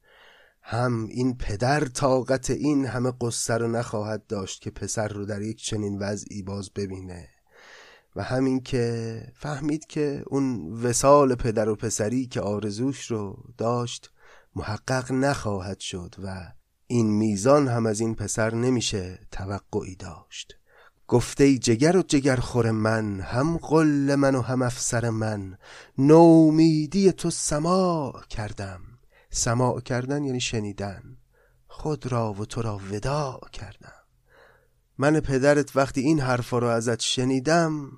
هم 0.65 1.07
این 1.11 1.37
پدر 1.37 1.85
طاقت 1.85 2.49
این 2.49 2.85
همه 2.85 3.13
قصه 3.21 3.53
رو 3.53 3.67
نخواهد 3.67 4.27
داشت 4.27 4.61
که 4.61 4.71
پسر 4.71 5.07
رو 5.07 5.25
در 5.25 5.41
یک 5.41 5.63
چنین 5.63 5.99
وضعی 5.99 6.41
باز 6.41 6.69
ببینه. 6.75 7.29
و 8.15 8.23
همین 8.23 8.61
که 8.61 9.17
فهمید 9.35 9.85
که 9.85 10.23
اون 10.27 10.73
وسال 10.83 11.35
پدر 11.35 11.69
و 11.69 11.75
پسری 11.75 12.25
که 12.25 12.41
آرزوش 12.41 13.11
رو 13.11 13.43
داشت 13.57 14.11
محقق 14.55 15.11
نخواهد 15.11 15.79
شد 15.79 16.15
و 16.23 16.51
این 16.87 17.11
میزان 17.11 17.67
هم 17.67 17.85
از 17.85 17.99
این 17.99 18.15
پسر 18.15 18.55
نمیشه 18.55 19.19
توقعی 19.31 19.95
داشت. 19.95 20.57
گفته 21.07 21.57
جگر 21.57 21.97
و 21.97 22.01
جگر 22.01 22.35
خور 22.35 22.71
من 22.71 23.19
هم 23.19 23.57
قل 23.57 24.15
من 24.15 24.35
و 24.35 24.41
هم 24.41 24.61
افسر 24.61 25.09
من 25.09 25.57
نومیدی 25.97 27.11
تو 27.11 27.29
سماع 27.29 28.21
کردم. 28.29 28.92
سماع 29.35 29.79
کردن 29.81 30.23
یعنی 30.23 30.39
شنیدن. 30.39 31.17
خود 31.67 32.11
را 32.11 32.33
و 32.33 32.45
تو 32.45 32.61
را 32.61 32.81
وداع 32.91 33.49
کردم. 33.53 34.03
من 34.97 35.19
پدرت 35.19 35.75
وقتی 35.75 36.01
این 36.01 36.19
حرفا 36.19 36.59
رو 36.59 36.67
ازت 36.67 36.99
شنیدم 36.99 37.91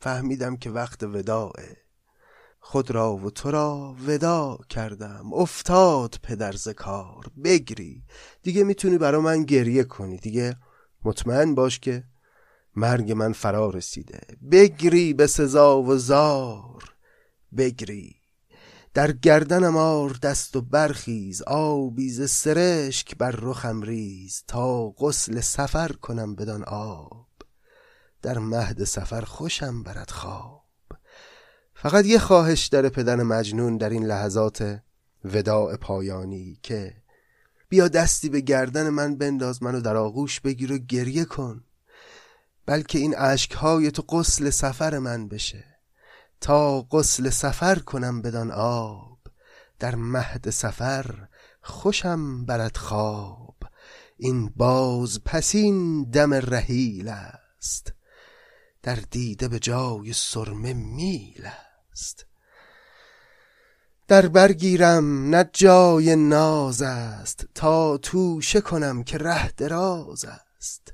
فهمیدم 0.00 0.56
که 0.56 0.70
وقت 0.70 1.02
وداعه. 1.02 1.76
خود 2.60 2.90
را 2.90 3.16
و 3.16 3.30
تو 3.30 3.50
را 3.50 3.96
ودا 4.06 4.58
کردم. 4.68 5.32
افتاد 5.32 6.18
پدر 6.22 6.52
کار. 6.76 7.24
بگری. 7.44 8.04
دیگه 8.42 8.64
می‌تونی 8.64 8.98
برا 8.98 9.20
من 9.20 9.42
گریه 9.42 9.84
کنی. 9.84 10.16
دیگه 10.16 10.56
مطمئن 11.04 11.54
باش 11.54 11.78
که 11.78 12.04
مرگ 12.76 13.12
من 13.12 13.32
فرا 13.32 13.70
رسیده. 13.70 14.20
بگری 14.50 15.14
به 15.14 15.26
سزا 15.26 15.82
و 15.82 15.96
زار. 15.96 16.94
بگری. 17.56 18.21
در 18.94 19.12
گردنم 19.12 19.76
آر 19.76 20.18
دست 20.22 20.56
و 20.56 20.60
برخیز 20.60 21.42
آبیز 21.42 22.30
سرشک 22.30 23.16
بر 23.16 23.30
رخم 23.30 23.82
ریز 23.82 24.44
تا 24.46 24.90
غسل 24.90 25.40
سفر 25.40 25.92
کنم 25.92 26.34
بدان 26.34 26.64
آب. 26.64 27.26
در 28.22 28.38
مهد 28.38 28.84
سفر 28.84 29.20
خوشم 29.20 29.82
برد 29.82 30.10
خواب. 30.10 30.62
فقط 31.74 32.06
یه 32.06 32.18
خواهش 32.18 32.66
داره 32.66 32.88
پدر 32.88 33.16
مجنون 33.16 33.76
در 33.76 33.90
این 33.90 34.06
لحظات 34.06 34.80
وداع 35.24 35.76
پایانی 35.76 36.58
که 36.62 36.94
بیا 37.68 37.88
دستی 37.88 38.28
به 38.28 38.40
گردن 38.40 38.88
من 38.88 39.16
بنداز 39.16 39.62
منو 39.62 39.80
در 39.80 39.96
آغوش 39.96 40.40
بگیر 40.40 40.72
و 40.72 40.78
گریه 40.78 41.24
کن 41.24 41.64
بلکه 42.66 42.98
این 42.98 43.14
عشقهای 43.14 43.90
تو 43.90 44.02
قسل 44.08 44.50
سفر 44.50 44.98
من 44.98 45.28
بشه. 45.28 45.71
تا 46.42 46.80
قسل 46.80 47.30
سفر 47.30 47.78
کنم 47.78 48.22
بدان 48.22 48.50
آب 48.50 49.18
در 49.78 49.94
مهد 49.94 50.50
سفر 50.50 51.28
خوشم 51.62 52.44
برد 52.44 52.76
خواب. 52.76 53.56
این 54.16 54.48
باز 54.56 55.24
پسین 55.24 56.04
دم 56.04 56.34
رحیل 56.34 57.08
است 57.08 57.92
در 58.82 58.94
دیده 59.10 59.48
به 59.48 59.58
جای 59.58 60.12
سرمه 60.12 60.72
میل 60.72 61.48
است. 61.92 62.26
در 64.08 64.28
برگیرم 64.28 65.34
نه 65.34 65.50
جای 65.52 66.16
ناز 66.16 66.82
است 66.82 67.46
تا 67.54 67.96
توشه 67.96 68.60
کنم 68.60 69.04
که 69.04 69.18
ره 69.18 69.52
دراز 69.56 70.24
است. 70.24 70.91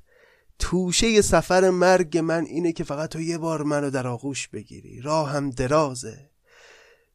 توشه 0.59 1.23
سفر 1.23 1.71
مرگ 1.71 2.18
من 2.18 2.44
اینه 2.44 2.73
که 2.73 2.85
فقط 2.85 3.11
تو 3.11 3.21
یه 3.21 3.38
بار 3.38 3.62
منو 3.62 3.90
در 3.90 4.07
آغوش 4.07 4.49
بگیری. 4.49 5.01
راهم 5.01 5.51
درازه. 5.51 6.31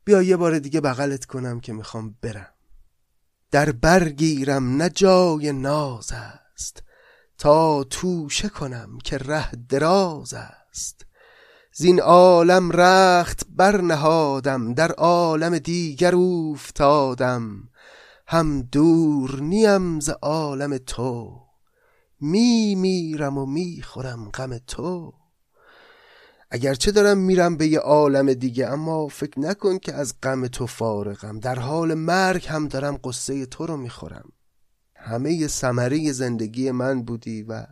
بیا 0.05 0.21
یه 0.21 0.37
بار 0.37 0.59
دیگه 0.59 0.81
بغلت 0.81 1.25
کنم 1.25 1.59
که 1.59 1.73
می‌خوام 1.73 2.15
برم. 2.21 2.53
در 3.51 3.71
برگیرم 3.71 4.77
نه 4.77 4.89
جای 4.89 5.51
ناز 5.51 6.11
است. 6.11 6.83
تا 7.37 7.83
توشه 7.83 8.49
کنم 8.49 8.97
که 9.03 9.17
ره 9.17 9.51
دراز 9.69 10.33
است. 10.33 11.05
زین 11.73 12.01
عالم 12.01 12.71
رخت 12.71 13.43
برنهادم 13.49 14.73
در 14.73 14.91
عالم 14.91 15.57
دیگر 15.57 16.15
افتادم 16.15 17.69
هم 18.27 18.61
دور 18.61 19.39
نیم 19.39 19.99
ز 19.99 20.09
عالم 20.09 20.77
تو. 20.77 21.42
می 22.23 22.75
میرم 22.75 23.37
و 23.37 23.45
می‌خورم 23.45 24.29
غم 24.29 24.57
تو. 24.57 25.13
اگرچه 26.51 26.91
دارم 26.91 27.17
میرم 27.17 27.57
به 27.57 27.67
یه 27.67 27.79
عالم 27.79 28.33
دیگه 28.33 28.67
اما 28.67 29.07
فکر 29.07 29.39
نکن 29.39 29.79
که 29.79 29.93
از 29.93 30.13
غم 30.23 30.47
تو 30.47 30.67
فارغم. 30.67 31.39
در 31.39 31.59
حال 31.59 31.93
مرگ 31.93 32.47
هم 32.47 32.67
دارم 32.67 32.99
قصه 33.03 33.45
تو 33.45 33.65
رو 33.65 33.77
می‌خورم. 33.77 34.29
همه 34.95 35.47
ثمره 35.47 36.11
زندگی 36.11 36.71
من 36.71 37.03
بودی 37.03 37.43
و 37.43 37.65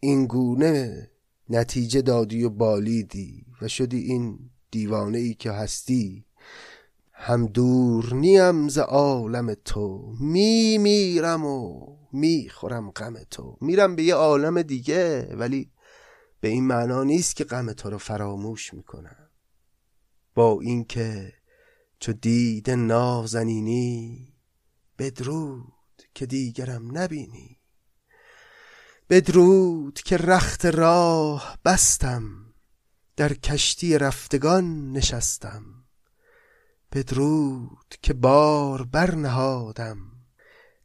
این 0.00 0.26
گونه 0.26 1.10
نتیجه 1.50 2.02
دادی 2.02 2.44
و 2.44 2.50
بالیدی 2.50 3.46
و 3.62 3.68
شدی 3.68 3.98
این 3.98 4.38
دیوانه 4.70 5.18
ای 5.18 5.34
که 5.34 5.50
هستی. 5.50 6.24
هم 7.12 7.46
دور 7.46 8.14
نیم 8.14 8.68
ز 8.68 8.78
عالم 8.78 9.54
تو. 9.64 10.14
می 10.20 10.78
میرم 10.78 11.46
و 11.46 11.86
می‌خورم 12.16 12.90
غم 12.90 13.14
تو. 13.30 13.56
میرم 13.60 13.96
به 13.96 14.02
یه 14.02 14.14
عالم 14.14 14.62
دیگه 14.62 15.34
ولی 15.36 15.70
به 16.40 16.48
این 16.48 16.66
معنا 16.66 17.04
نیست 17.04 17.36
که 17.36 17.44
غم 17.44 17.72
تو 17.72 17.90
رو 17.90 17.98
فراموش 17.98 18.74
می‌کنم. 18.74 19.30
با 20.34 20.60
اینکه 20.60 21.32
چو 21.98 22.12
دید 22.12 22.70
نازنینی 22.70 24.34
بدرود 24.98 25.72
که 26.14 26.26
دیگرم 26.26 26.98
نبینی. 26.98 27.60
بدرود 29.10 30.00
که 30.00 30.16
رخت 30.16 30.66
راه 30.66 31.58
بستم 31.64 32.54
در 33.16 33.34
کشتی 33.34 33.98
رفتگان 33.98 34.92
نشستم. 34.92 35.64
بدرود 36.92 37.94
که 38.02 38.14
بار 38.14 38.84
برنهادم 38.84 40.15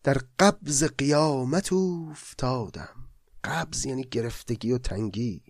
در 0.03 0.21
قبض 0.39 0.83
قیامت 0.83 1.73
افتادم 1.73 2.95
قبض 3.43 3.85
یعنی 3.85 4.03
گرفتگی 4.03 4.71
و 4.71 4.77
تنگی. 4.77 5.43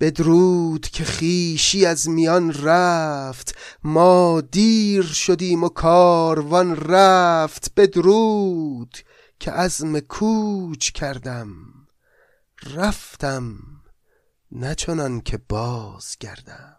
بدرود 0.00 0.86
که 0.88 1.04
خیشی 1.04 1.86
از 1.86 2.08
میان 2.08 2.52
رفت. 2.52 3.54
ما 3.84 4.40
دیر 4.40 5.02
شدیم 5.02 5.64
و 5.64 5.68
کاروان 5.68 6.76
رفت. 6.76 7.74
بدرود 7.74 8.98
که 9.40 9.50
عزم 9.50 10.00
کوچ 10.00 10.90
کردم. 10.90 11.56
رفتم 12.74 13.58
نه 14.52 14.74
چنان 14.74 15.20
که 15.20 15.38
باز 15.38 16.16
گردم 16.20 16.76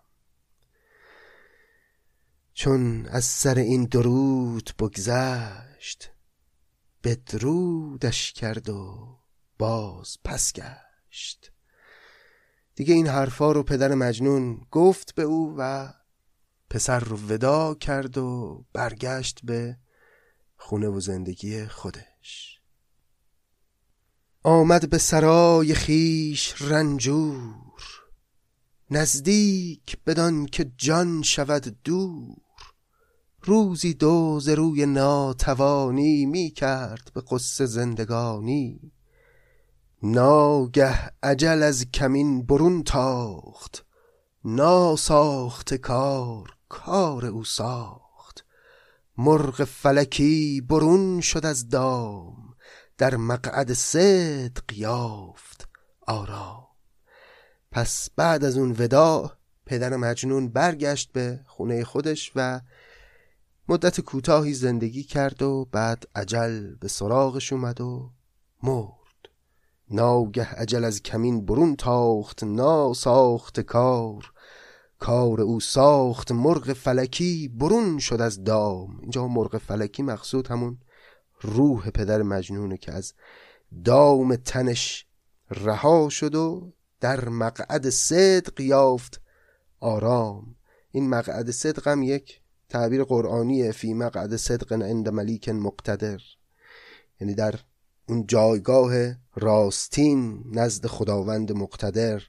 چون 2.53 3.05
از 3.05 3.25
سر 3.25 3.57
این 3.57 3.85
درود 3.85 4.71
بگذشت 4.79 6.12
بدرودش 7.03 8.33
کرد 8.33 8.69
و 8.69 9.07
باز 9.57 10.17
پس 10.23 10.53
گشت. 10.53 11.51
دیگه 12.75 12.93
این 12.93 13.07
حرفا 13.07 13.51
رو 13.51 13.63
پدر 13.63 13.93
مجنون 13.93 14.67
گفت 14.71 15.15
به 15.15 15.23
او 15.23 15.55
و 15.57 15.93
پسر 16.69 16.99
رو 16.99 17.17
ودا 17.17 17.75
کرد 17.75 18.17
و 18.17 18.65
برگشت 18.73 19.39
به 19.43 19.77
خونه 20.57 20.87
و 20.87 20.99
زندگی 20.99 21.65
خودش. 21.65 22.59
آمد 24.43 24.89
به 24.89 24.97
سرای 24.97 25.73
خیش 25.73 26.61
رنجور 26.61 27.63
نزدیک 28.91 29.97
بدان 30.05 30.45
که 30.45 30.71
جان 30.77 31.21
شود 31.21 31.77
دور. 31.83 32.42
روزی 33.45 33.93
دو 33.93 34.39
ز 34.39 34.49
روی 34.49 34.85
ناتوانی 34.85 36.25
می 36.25 36.49
کرد 36.49 37.11
به 37.13 37.23
قصه 37.31 37.65
زندگانی. 37.65 38.91
ناگه 40.03 41.11
عجل 41.23 41.63
از 41.63 41.91
کمین 41.91 42.45
برون 42.45 42.83
تاخت 42.83 43.85
ناساخت 44.45 45.73
کار 45.73 46.49
کار 46.69 47.25
او 47.25 47.43
ساخت. 47.43 48.45
مرغ 49.17 49.63
فلکی 49.63 50.61
برون 50.61 51.21
شد 51.21 51.45
از 51.45 51.69
دام 51.69 52.55
در 52.97 53.15
مقعد 53.15 53.73
صدق 53.73 54.73
یافت 54.73 55.69
آرام. 56.07 56.67
پس 57.71 58.09
بعد 58.15 58.43
از 58.43 58.57
اون 58.57 58.75
وداع 58.79 59.31
پدر 59.65 59.95
مجنون 59.95 60.49
برگشت 60.49 61.11
به 61.11 61.39
خونه 61.47 61.83
خودش 61.83 62.31
و 62.35 62.61
مدت 63.69 64.01
کوتاهی 64.01 64.53
زندگی 64.53 65.03
کرد 65.03 65.41
و 65.41 65.67
بعد 65.71 66.03
عجل 66.15 66.75
به 66.75 66.87
سراغش 66.87 67.53
اومد 67.53 67.81
و 67.81 68.11
مرد. 68.63 69.29
ناگه 69.89 70.45
عجل 70.45 70.83
از 70.83 71.01
کمین 71.01 71.45
برون 71.45 71.75
تاخت 71.75 72.43
ناساخت 72.43 73.59
کار. 73.59 74.31
کار 74.99 75.41
او 75.41 75.59
ساخت 75.59 76.31
مرغ 76.31 76.73
فلکی 76.73 77.47
برون 77.47 77.99
شد 77.99 78.21
از 78.21 78.43
دام. 78.43 78.99
اینجا 78.99 79.27
مرغ 79.27 79.57
فلکی 79.57 80.03
مقصود 80.03 80.47
همون 80.47 80.77
روح 81.41 81.89
پدر 81.89 82.21
مجنونه 82.21 82.77
که 82.77 82.91
از 82.91 83.13
دام 83.85 84.35
تنش 84.35 85.05
رها 85.51 86.09
شد 86.09 86.35
و 86.35 86.73
در 86.99 87.29
مقعد 87.29 87.89
صدق 87.89 88.59
یافت 88.59 89.21
آرام. 89.79 90.55
این 90.91 91.09
مقعد 91.09 91.51
صدق 91.51 91.87
هم 91.87 92.03
یک 92.03 92.42
تعبیر 92.73 93.03
قرآنیه 93.03 93.71
فی 93.71 93.93
مقعد 93.93 94.35
صدق 94.35 94.73
عند 94.73 95.09
ملیک 95.09 95.49
مقتدر. 95.49 96.21
یعنی 97.19 97.33
در 97.33 97.59
اون 98.09 98.27
جایگاه 98.27 98.93
راستین 99.35 100.43
نزد 100.51 100.87
خداوند 100.87 101.51
مقتدر 101.51 102.23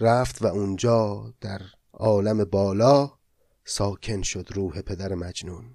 رفت 0.00 0.42
و 0.42 0.46
اونجا 0.46 1.34
در 1.40 1.60
عالم 1.92 2.44
بالا 2.44 3.12
ساکن 3.64 4.22
شد 4.22 4.48
روح 4.54 4.80
پدر 4.80 5.14
مجنون. 5.14 5.74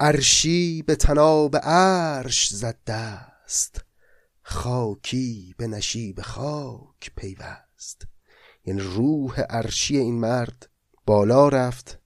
عرشی 0.00 0.82
به 0.82 0.96
تناب 0.96 1.56
عرش 1.56 2.48
زد 2.48 2.78
دست 2.86 3.84
خاکی 4.42 5.54
به 5.58 5.66
نشیب 5.66 6.20
خاک 6.20 7.12
پیوست. 7.16 8.06
یعنی 8.64 8.80
روح 8.80 9.40
عرشی 9.40 9.96
این 9.96 10.20
مرد 10.20 10.70
بالا 11.06 11.48
رفت 11.48 11.99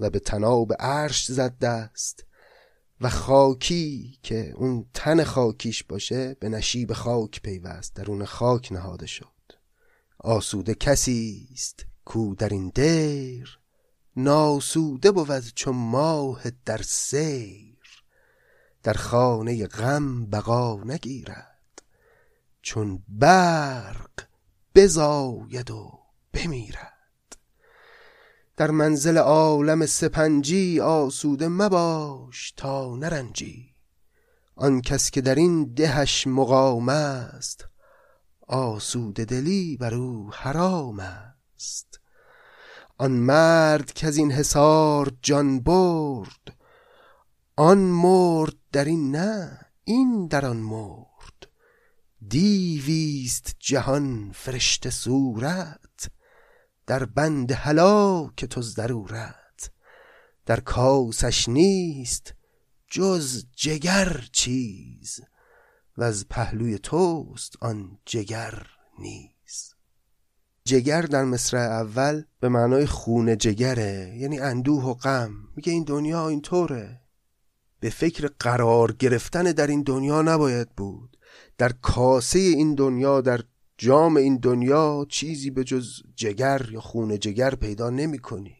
و 0.00 0.10
به 0.10 0.18
تناب 0.18 0.72
عرش 0.72 1.26
زد 1.26 1.58
دست 1.58 2.24
و 3.00 3.08
خاکی 3.08 4.18
که 4.22 4.52
اون 4.56 4.86
تن 4.94 5.24
خاکیش 5.24 5.84
باشه 5.84 6.34
به 6.40 6.48
نشیب 6.48 6.92
خاک 6.92 7.42
پیوست 7.42 7.94
درون 7.94 8.24
خاک 8.24 8.72
نهاده 8.72 9.06
شد. 9.06 9.26
آسوده 10.18 10.74
کسی 10.74 11.48
است 11.52 11.86
کو 12.04 12.34
در 12.34 12.48
این 12.48 12.72
دیر 12.74 13.58
ناسوده 14.16 15.10
بود 15.10 15.54
چون 15.54 15.76
ماه 15.76 16.42
در 16.64 16.82
سیر. 16.82 17.76
در 18.82 18.92
خانه 18.92 19.66
غم 19.66 20.26
بقا 20.26 20.84
نگیرد 20.84 21.82
چون 22.62 23.02
برق 23.08 24.10
بزاید 24.74 25.70
و 25.70 25.98
بمیرد. 26.32 26.95
در 28.56 28.70
منزل 28.70 29.18
عالم 29.18 29.86
سپنجی 29.86 30.80
آسوده 30.80 31.48
مباش 31.48 32.52
تا 32.56 32.96
نرنجی. 32.96 33.74
آن 34.54 34.80
کس 34.80 35.10
که 35.10 35.20
در 35.20 35.34
این 35.34 35.64
دهش 35.64 36.26
مقام 36.26 36.88
است 36.88 37.68
آسوده 38.46 39.24
دلی 39.24 39.76
بر 39.76 39.94
او 39.94 40.30
حرام 40.32 41.00
است. 41.00 42.00
آن 42.98 43.12
مرد 43.12 43.92
که 43.92 44.06
از 44.06 44.16
این 44.16 44.32
حصار 44.32 45.12
جان 45.22 45.60
برد 45.60 46.56
آن 47.56 47.78
مرد 47.78 48.54
در 48.72 48.84
این 48.84 49.16
نه 49.16 49.60
این 49.84 50.26
در 50.26 50.46
آن 50.46 50.56
مرد. 50.56 51.48
دیویست 52.28 53.56
جهان 53.58 54.30
فرشته 54.34 54.90
صورت 54.90 55.85
در 56.86 57.04
بند 57.04 57.52
که 58.36 58.46
تو 58.46 58.62
ضرورت. 58.62 59.70
در 60.46 60.60
کاسش 60.60 61.48
نیست 61.48 62.34
جز 62.88 63.44
جگر 63.56 64.24
چیز. 64.32 65.20
و 65.96 66.02
از 66.02 66.28
پهلوی 66.28 66.78
توست 66.78 67.56
آن 67.60 67.98
جگر 68.04 68.66
نیست 68.98 69.76
جگر 70.64 71.02
در 71.02 71.24
مصرع 71.24 71.60
اول 71.60 72.22
به 72.40 72.48
معنای 72.48 72.86
خون 72.86 73.38
جگره 73.38 74.16
یعنی 74.18 74.38
اندوه 74.38 74.84
و 74.84 74.94
غم. 74.94 75.32
میگه 75.56 75.72
این 75.72 75.84
دنیا 75.84 76.28
اینطوره. 76.28 77.00
به 77.80 77.90
فکر 77.90 78.30
قرار 78.38 78.92
گرفتن 78.92 79.42
در 79.42 79.66
این 79.66 79.82
دنیا 79.82 80.22
نباید 80.22 80.70
بود. 80.70 81.16
در 81.58 81.72
کاسه 81.72 82.38
این 82.38 82.74
دنیا 82.74 83.20
در 83.20 83.40
جام 83.78 84.16
این 84.16 84.36
دنیا 84.36 85.06
چیزی 85.08 85.50
به 85.50 85.64
جز 85.64 86.02
جگر 86.14 86.66
یا 86.70 86.80
خون 86.80 87.18
جگر 87.18 87.54
پیدا 87.54 87.90
نمی 87.90 88.18
کنی. 88.18 88.56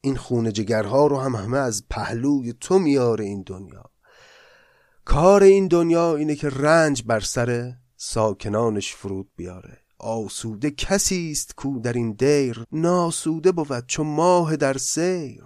این 0.00 0.16
خون 0.16 0.52
جگرها 0.52 1.06
رو 1.06 1.18
هم 1.18 1.36
همه 1.36 1.58
از 1.58 1.84
پهلوی 1.90 2.52
تو 2.52 2.78
میاره 2.78 3.24
این 3.24 3.42
دنیا. 3.42 3.84
کار 5.04 5.42
این 5.42 5.68
دنیا 5.68 6.16
اینه 6.16 6.34
که 6.34 6.48
رنج 6.48 7.02
بر 7.06 7.20
سر 7.20 7.74
ساکنانش 7.96 8.94
فرود 8.94 9.28
بیاره. 9.36 9.78
آسوده 9.98 10.70
کسی 10.70 11.30
است 11.30 11.54
کو 11.56 11.80
در 11.80 11.92
این 11.92 12.12
دیر 12.12 12.64
ناسوده 12.72 13.52
بود 13.52 13.86
چون 13.86 14.06
ماه 14.06 14.56
در 14.56 14.78
سیر. 14.78 15.44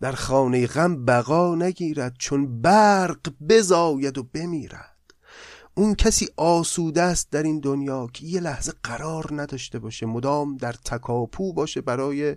در 0.00 0.12
خانه 0.12 0.66
غم 0.66 1.04
بقا 1.04 1.54
نگیرد 1.54 2.16
چون 2.18 2.60
برق 2.60 3.32
بزاید 3.48 4.18
و 4.18 4.22
بمیرد. 4.22 4.89
اون 5.80 5.94
کسی 5.94 6.28
آسوده 6.36 7.02
است 7.02 7.30
در 7.30 7.42
این 7.42 7.60
دنیا 7.60 8.06
که 8.12 8.26
یه 8.26 8.40
لحظه 8.40 8.72
قرار 8.82 9.26
نداشته 9.32 9.78
باشه 9.78 10.06
مدام 10.06 10.56
در 10.56 10.72
تکاپو 10.72 11.52
باشه 11.52 11.80
برای 11.80 12.36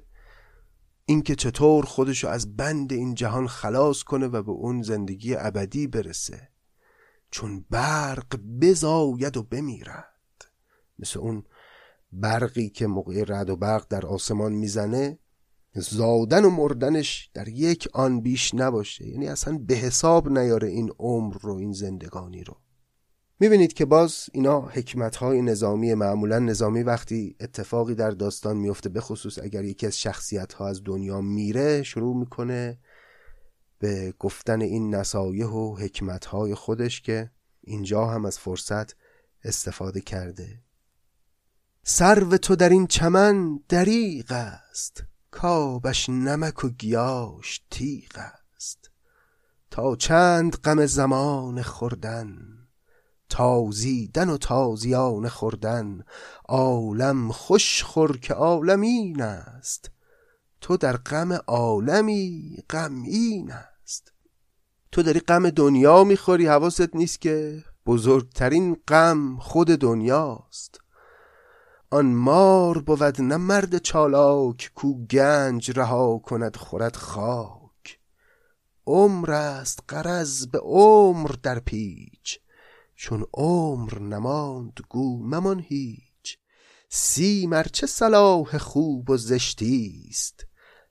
اینکه 1.05 1.35
چطور 1.35 1.85
خودشو 1.85 2.27
از 2.27 2.55
بند 2.55 2.93
این 2.93 3.15
جهان 3.15 3.47
خلاص 3.47 4.03
کنه 4.03 4.27
و 4.27 4.43
به 4.43 4.51
اون 4.51 4.81
زندگی 4.81 5.35
ابدی 5.35 5.87
برسه. 5.87 6.49
چون 7.31 7.65
برق 7.69 8.35
بزاید 8.61 9.37
و 9.37 9.43
بمیرد. 9.43 10.45
مثل 10.99 11.19
اون 11.19 11.43
برقی 12.11 12.69
که 12.69 12.87
موقع 12.87 13.23
رد 13.27 13.49
و 13.49 13.55
برق 13.55 13.87
در 13.89 14.05
آسمان 14.05 14.53
می‌زنه 14.53 15.19
زادن 15.75 16.45
و 16.45 16.49
مردنش 16.49 17.29
در 17.33 17.47
یک 17.47 17.87
آن 17.93 18.21
بیش 18.21 18.53
نباشه. 18.53 19.07
یعنی 19.07 19.27
اصلا 19.27 19.57
به 19.57 19.75
حساب 19.75 20.29
نیاره 20.29 20.67
این 20.67 20.91
عمر 20.99 21.37
رو 21.41 21.55
این 21.55 21.71
زندگانی 21.71 22.43
رو. 22.43 22.57
می‌بینید 23.43 23.73
که 23.73 23.85
باز 23.85 24.29
اینا 24.33 24.61
حکمت 24.61 25.15
های 25.15 25.41
نظامی 25.41 25.93
معمولا 25.93 26.39
نظامی 26.39 26.83
وقتی 26.83 27.35
اتفاقی 27.39 27.95
در 27.95 28.11
داستان 28.11 28.57
میفته 28.57 28.89
به 28.89 29.01
خصوص 29.01 29.39
اگر 29.39 29.63
یکی 29.63 29.87
از 29.87 29.99
شخصیت 29.99 30.53
ها 30.53 30.67
از 30.67 30.81
دنیا 30.85 31.21
میره 31.21 31.83
شروع 31.83 32.17
می‌کنه 32.17 32.77
به 33.79 34.13
گفتن 34.19 34.61
این 34.61 34.95
نصایح 34.95 35.47
و 35.47 35.75
حکمت 35.75 36.25
های 36.25 36.55
خودش 36.55 37.01
که 37.01 37.31
اینجا 37.61 38.05
هم 38.05 38.25
از 38.25 38.39
فرصت 38.39 38.95
استفاده 39.43 40.01
کرده. 40.01 40.61
سرو 41.83 42.37
تو 42.37 42.55
در 42.55 42.69
این 42.69 42.87
چمن 42.87 43.59
دریق 43.69 44.31
است 44.31 45.03
کابش 45.31 46.09
نمک 46.09 46.63
و 46.63 46.69
گیاش 46.69 47.61
تیغ 47.71 48.19
است. 48.55 48.91
تا 49.71 49.95
چند 49.95 50.55
غم 50.55 50.85
زمان 50.85 51.61
خوردن 51.61 52.52
تازیدن 53.33 54.29
و 54.29 54.37
تازیان 54.37 55.29
خوردن 55.29 56.03
عالم 56.49 57.31
خوش 57.31 57.83
خور 57.83 58.17
که 58.17 58.33
عالم 58.33 58.81
این 58.81 59.21
است. 59.21 59.91
تو 60.61 60.77
در 60.77 60.97
غم 60.97 61.33
عالمی 61.33 62.57
غمین 62.69 63.51
است. 63.51 64.13
تو 64.91 65.03
داری 65.03 65.19
غم 65.19 65.49
دنیا 65.49 66.03
می‌خوری 66.03 66.47
حواست 66.47 66.95
نیست 66.95 67.21
که 67.21 67.63
بزرگترین 67.85 68.77
غم 68.87 69.37
خود 69.37 69.67
دنیاست. 69.67 70.79
آن 71.91 72.05
مار 72.05 72.81
بود 72.81 73.21
نه 73.21 73.37
مرد 73.37 73.77
چالاک 73.77 74.71
کو 74.75 75.05
گنج 75.05 75.71
رها 75.79 76.17
کند 76.17 76.55
خورد 76.55 76.95
خاک. 76.95 77.99
عمر 78.87 79.31
است 79.31 79.79
قرض 79.87 80.47
به 80.47 80.59
عمر 80.59 81.31
در 81.43 81.59
پیچ. 81.59 82.42
چون 82.95 83.25
عمر 83.33 83.99
نماند 83.99 84.79
گو 84.89 85.23
ممان 85.23 85.59
هیچ. 85.59 86.37
سیم 86.89 87.63
چه 87.63 87.87
صلاح 87.87 88.57
خوب 88.57 89.09
و 89.09 89.17
زشتی 89.17 90.07
است 90.09 90.45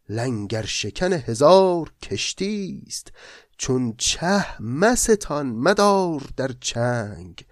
لنگر 0.09 0.65
شکن 0.65 1.13
هزار 1.13 1.93
کشتی 2.03 2.83
است 2.87 3.13
چون 3.59 3.95
چه 3.99 4.63
مستان 4.63 5.47
مدار 5.47 6.29
در 6.37 6.51
چنگ 6.61 7.47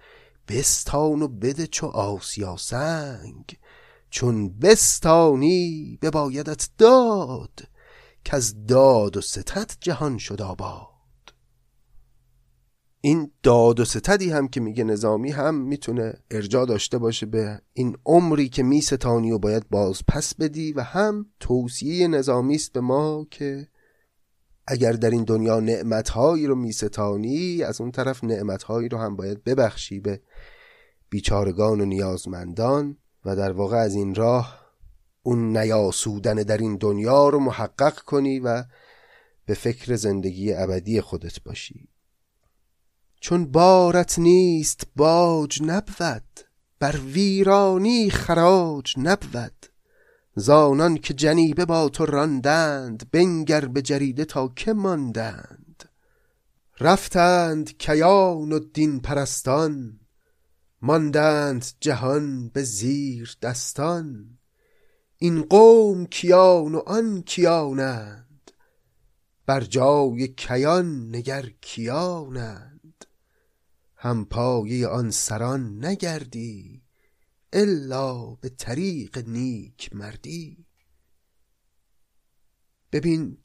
بستان 0.47 1.21
و 1.21 1.27
بده 1.27 1.67
چو 1.67 1.87
آسیا 1.87 2.57
سنگ. 2.57 3.57
چون 4.09 4.59
بستانی 4.59 5.99
ببایدت 6.01 6.69
داد 6.77 7.59
که 8.25 8.35
از 8.35 8.65
داد 8.65 9.17
و 9.17 9.21
ستت 9.21 9.77
جهان 9.81 10.17
شد 10.17 10.41
آباد. 10.41 10.90
این 13.01 13.31
داد 13.43 13.79
و 13.79 13.85
ستدی 13.85 14.29
هم 14.29 14.47
که 14.47 14.59
میگه 14.59 14.83
نظامی 14.83 15.31
هم 15.31 15.55
می‌تونه 15.55 16.13
ارجا 16.31 16.65
داشته 16.65 16.97
باشه 16.97 17.25
به 17.25 17.61
این 17.73 17.97
عمری 18.05 18.49
که 18.49 18.63
میستانی 18.63 19.31
و 19.31 19.37
باید 19.37 19.69
باز 19.69 20.01
پس 20.07 20.35
بدی 20.35 20.73
و 20.73 20.81
هم 20.81 21.25
توصیه 21.39 22.07
نظامی 22.07 22.55
است 22.55 22.73
به 22.73 22.81
ما 22.81 23.27
که 23.31 23.67
اگر 24.67 24.91
در 24.91 25.09
این 25.09 25.23
دنیا 25.23 25.59
نعمتهایی 25.59 26.47
رو 26.47 26.55
میستانی 26.55 27.63
از 27.63 27.81
اون 27.81 27.91
طرف 27.91 28.23
نعمتهایی 28.23 28.89
رو 28.89 28.97
هم 28.97 29.15
باید 29.15 29.43
ببخشی 29.43 29.99
به 29.99 30.21
بیچارگان 31.09 31.81
و 31.81 31.85
نیازمندان 31.85 32.97
و 33.25 33.35
در 33.35 33.51
واقع 33.51 33.77
از 33.77 33.95
این 33.95 34.15
راه 34.15 34.61
اون 35.23 35.57
نیاسودن 35.57 36.35
در 36.35 36.57
این 36.57 36.77
دنیا 36.77 37.29
رو 37.29 37.39
محقق 37.39 37.99
کنی 37.99 38.39
و 38.39 38.63
به 39.45 39.53
فکر 39.53 39.95
زندگی 39.95 40.53
ابدی 40.53 41.01
خودت 41.01 41.43
باشی. 41.43 41.89
چون 43.21 43.51
بارت 43.51 44.19
نیست 44.19 44.87
باج 44.95 45.63
نبود 45.63 46.39
بر 46.79 46.97
ویرانی 46.97 48.09
خراج 48.09 48.93
نبود. 48.97 49.65
زانان 50.35 50.97
که 50.97 51.13
جنیبه 51.13 51.65
با 51.65 51.89
تو 51.89 52.05
راندند 52.05 53.11
بنگر 53.11 53.65
به 53.65 53.81
جریده 53.81 54.25
تا 54.25 54.47
که 54.55 54.73
ماندند. 54.73 55.89
رفتند 56.79 57.77
کیان 57.77 58.51
و 58.51 58.59
دین 58.59 58.99
پرستان 58.99 59.99
ماندند 60.81 61.65
جهان 61.79 62.49
به 62.49 62.63
زیر 62.63 63.37
دستان. 63.41 64.37
این 65.17 65.41
قوم 65.41 66.05
کیان 66.05 66.75
و 66.75 66.79
آن 66.85 67.21
کیانند 67.21 68.51
بر 69.45 69.61
جای 69.61 70.27
کیان 70.27 71.15
نگر 71.15 71.49
کیانند. 71.61 72.70
هم 74.03 74.25
پایه 74.25 74.87
آن 74.87 75.11
سران 75.11 75.85
نگردی 75.85 76.83
الا 77.53 78.35
به 78.35 78.49
طریق 78.49 79.17
نیک 79.27 79.95
مردی. 79.95 80.65
ببین 82.91 83.37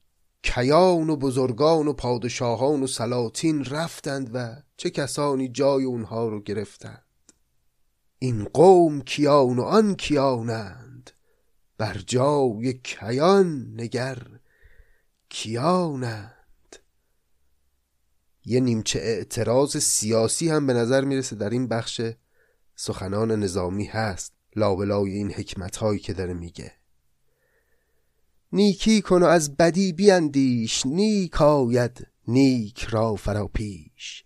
کیان 0.42 1.10
و 1.10 1.16
بزرگان 1.16 1.88
و 1.88 1.92
پادشاهان 1.92 2.82
و 2.82 2.86
سلاطین 2.86 3.64
رفتند 3.64 4.30
و 4.34 4.62
چه 4.76 4.90
کسانی 4.90 5.48
جای 5.48 5.84
اونها 5.84 6.28
رو 6.28 6.42
گرفتند. 6.42 7.32
این 8.18 8.44
قوم 8.44 9.00
کیان 9.00 9.58
و 9.58 9.62
آن 9.62 9.94
کیانند 9.94 11.10
بر 11.78 11.98
جای 12.06 12.72
کیان 12.72 13.74
نگر 13.80 14.40
کیانند. 15.28 16.35
یه 18.46 18.60
نیمچه 18.60 18.98
اعتراض 18.98 19.76
سیاسی 19.76 20.48
هم 20.48 20.66
به 20.66 20.72
نظر 20.72 21.04
می‌رسه 21.04 21.36
در 21.36 21.50
این 21.50 21.68
بخش 21.68 22.00
سخنان 22.74 23.30
نظامی 23.42 23.84
هست 23.84 24.32
لابلای 24.56 25.10
این 25.10 25.32
حکمت 25.32 25.76
هایی 25.76 25.98
که 25.98 26.12
داره 26.12 26.34
میگه. 26.34 26.72
نیکی 28.52 29.02
کن 29.02 29.22
و 29.22 29.26
از 29.26 29.56
بدی 29.56 29.92
بیندیش 29.92 30.86
نیک 30.86 31.42
آید 31.42 32.06
نیک 32.28 32.84
را 32.84 33.14
فرا 33.14 33.46
پیش 33.46 34.24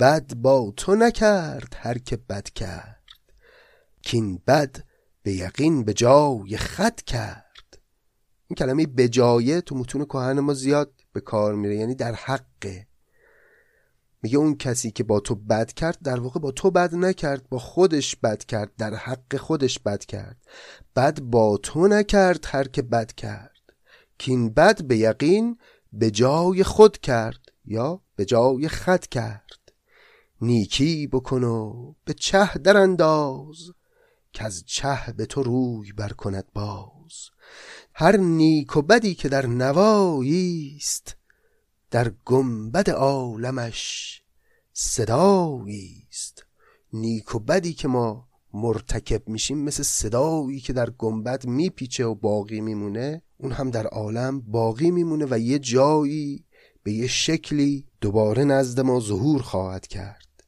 بد 0.00 0.34
با 0.34 0.72
تو 0.76 0.94
نکرد 0.94 1.76
هر 1.78 1.98
که 1.98 2.16
بد 2.16 2.48
کرد 2.48 3.02
کین 4.02 4.42
بد 4.46 4.76
به 5.22 5.32
یقین 5.32 5.84
به 5.84 5.94
جای 5.94 6.56
خط 6.56 7.02
کرد. 7.02 7.78
این 8.48 8.56
کلمه 8.56 8.86
به 8.86 9.08
جایه 9.08 9.60
تو 9.60 9.74
متون 9.74 10.04
کهن 10.04 10.40
ما 10.40 10.54
زیاد 10.54 10.92
به 11.12 11.20
کار 11.20 11.54
میره 11.54 11.76
یعنی 11.76 11.94
در 11.94 12.14
حقه. 12.14 12.86
میگه 14.22 14.38
اون 14.38 14.56
کسی 14.56 14.90
که 14.90 15.04
با 15.04 15.20
تو 15.20 15.34
بد 15.34 15.72
کرد 15.72 15.98
در 16.02 16.20
واقع 16.20 16.40
با 16.40 16.50
تو 16.50 16.70
بد 16.70 16.94
نکرد 16.94 17.48
با 17.48 17.58
خودش 17.58 18.16
بد 18.16 18.44
کرد 18.44 18.72
در 18.78 18.94
حق 18.94 19.36
خودش 19.36 19.78
بد 19.78 20.04
کرد. 20.04 20.36
بد 20.96 21.20
با 21.20 21.56
تو 21.56 21.88
نکرد 21.88 22.46
هر 22.48 22.68
که 22.68 22.82
بد 22.82 23.12
کرد. 23.12 23.52
کین 24.18 24.50
بد 24.50 24.82
به 24.82 24.96
یقین 24.96 25.58
به 25.92 26.10
جای 26.10 26.62
خود 26.62 26.98
کرد 26.98 27.40
یا 27.64 28.02
به 28.16 28.24
جای 28.24 28.68
خط 28.68 29.06
کرد. 29.06 29.72
نیکی 30.40 31.06
بکن 31.06 31.44
و 31.44 31.92
به 32.04 32.14
چه 32.14 32.58
در 32.58 32.76
انداز 32.76 33.56
که 34.32 34.44
از 34.44 34.64
چه 34.66 34.98
به 35.16 35.26
تو 35.26 35.42
روی 35.42 35.92
بر 35.92 36.08
کند 36.08 36.44
باز. 36.54 37.30
هر 37.94 38.16
نیک 38.16 38.76
و 38.76 38.82
بدی 38.82 39.14
که 39.14 39.28
در 39.28 39.46
نوایی 39.46 40.76
است 40.76 41.16
در 41.92 42.12
گنبد 42.24 42.90
عالمش 42.90 44.22
صدایی 44.72 46.06
است. 46.10 46.44
نیک 46.92 47.34
و 47.34 47.38
بدی 47.38 47.72
که 47.72 47.88
ما 47.88 48.28
مرتکب 48.54 49.28
میشیم 49.28 49.58
مثل 49.58 49.82
صدایی 49.82 50.60
که 50.60 50.72
در 50.72 50.90
گنبد 50.90 51.46
میپیچه 51.46 52.04
و 52.04 52.14
باقی 52.14 52.60
میمونه. 52.60 53.22
اون 53.38 53.52
هم 53.52 53.70
در 53.70 53.86
عالم 53.86 54.40
باقی 54.40 54.90
میمونه 54.90 55.26
و 55.30 55.38
یه 55.38 55.58
جایی 55.58 56.44
به 56.82 56.92
یه 56.92 57.06
شکلی 57.06 57.86
دوباره 58.00 58.44
نزد 58.44 58.80
ما 58.80 59.00
ظهور 59.00 59.42
خواهد 59.42 59.86
کرد. 59.86 60.44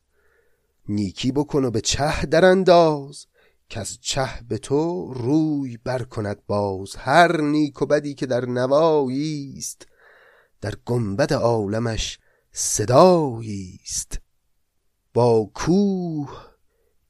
نیکی 0.89 1.33
بکن 1.33 1.65
و 1.65 1.71
به 1.71 1.81
چه 1.81 2.27
در 2.27 2.45
انداز 2.45 3.27
که 3.69 3.81
از 3.81 3.99
چه 4.01 4.29
به 4.49 4.59
تو 4.59 5.13
روی 5.15 5.77
بر 5.77 6.03
کند 6.03 6.47
باز. 6.47 6.97
هر 6.97 7.41
نیک 7.41 7.83
و 7.83 7.87
بدی 7.87 8.15
که 8.15 8.27
در 8.27 8.47
نوایی 8.47 9.55
است 9.59 9.87
در 10.65 10.75
گنبد 10.85 11.33
عالمش 11.33 12.19
صدایی 12.53 13.81
است. 13.83 14.21
با 15.15 15.51
کوه 15.55 16.45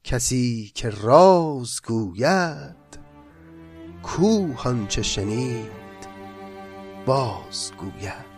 کسی 0.03 0.71
که 0.75 0.89
راز 0.89 1.81
گوید 1.87 2.99
کوه 4.03 4.67
آنچه 4.67 5.01
شنید 5.01 5.71
باز 7.05 7.71
گوید. 7.77 8.35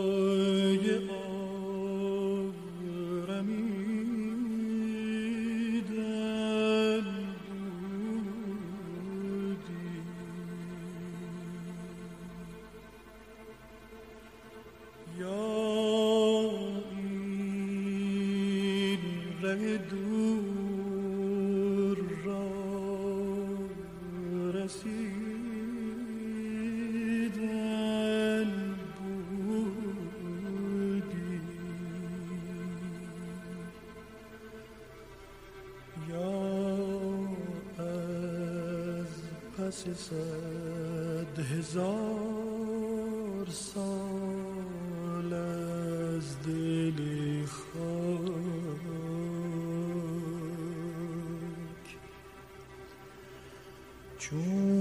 برسد 39.97 41.39
هزار 41.39 41.87
سال 43.51 45.33
از 45.33 46.43
دلی 46.43 47.47
خاک. 47.47 47.77
چون 54.19 54.76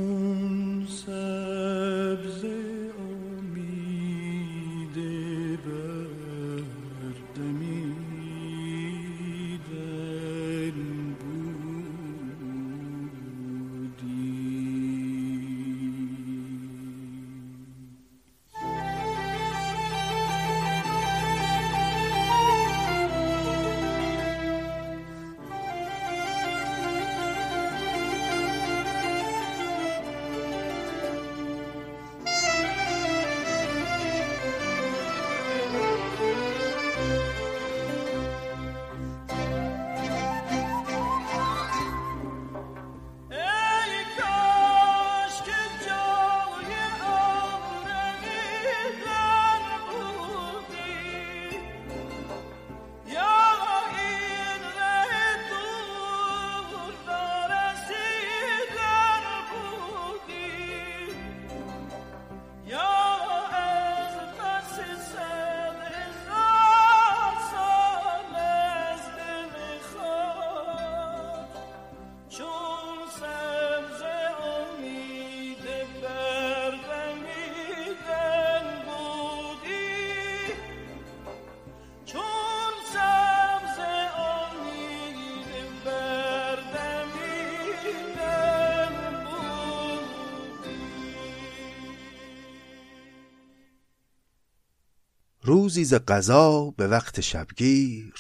روزی 95.65 95.85
ز 95.85 95.93
قضا 95.93 96.73
به 96.77 96.87
وقت 96.87 97.21
شبگیر. 97.21 98.13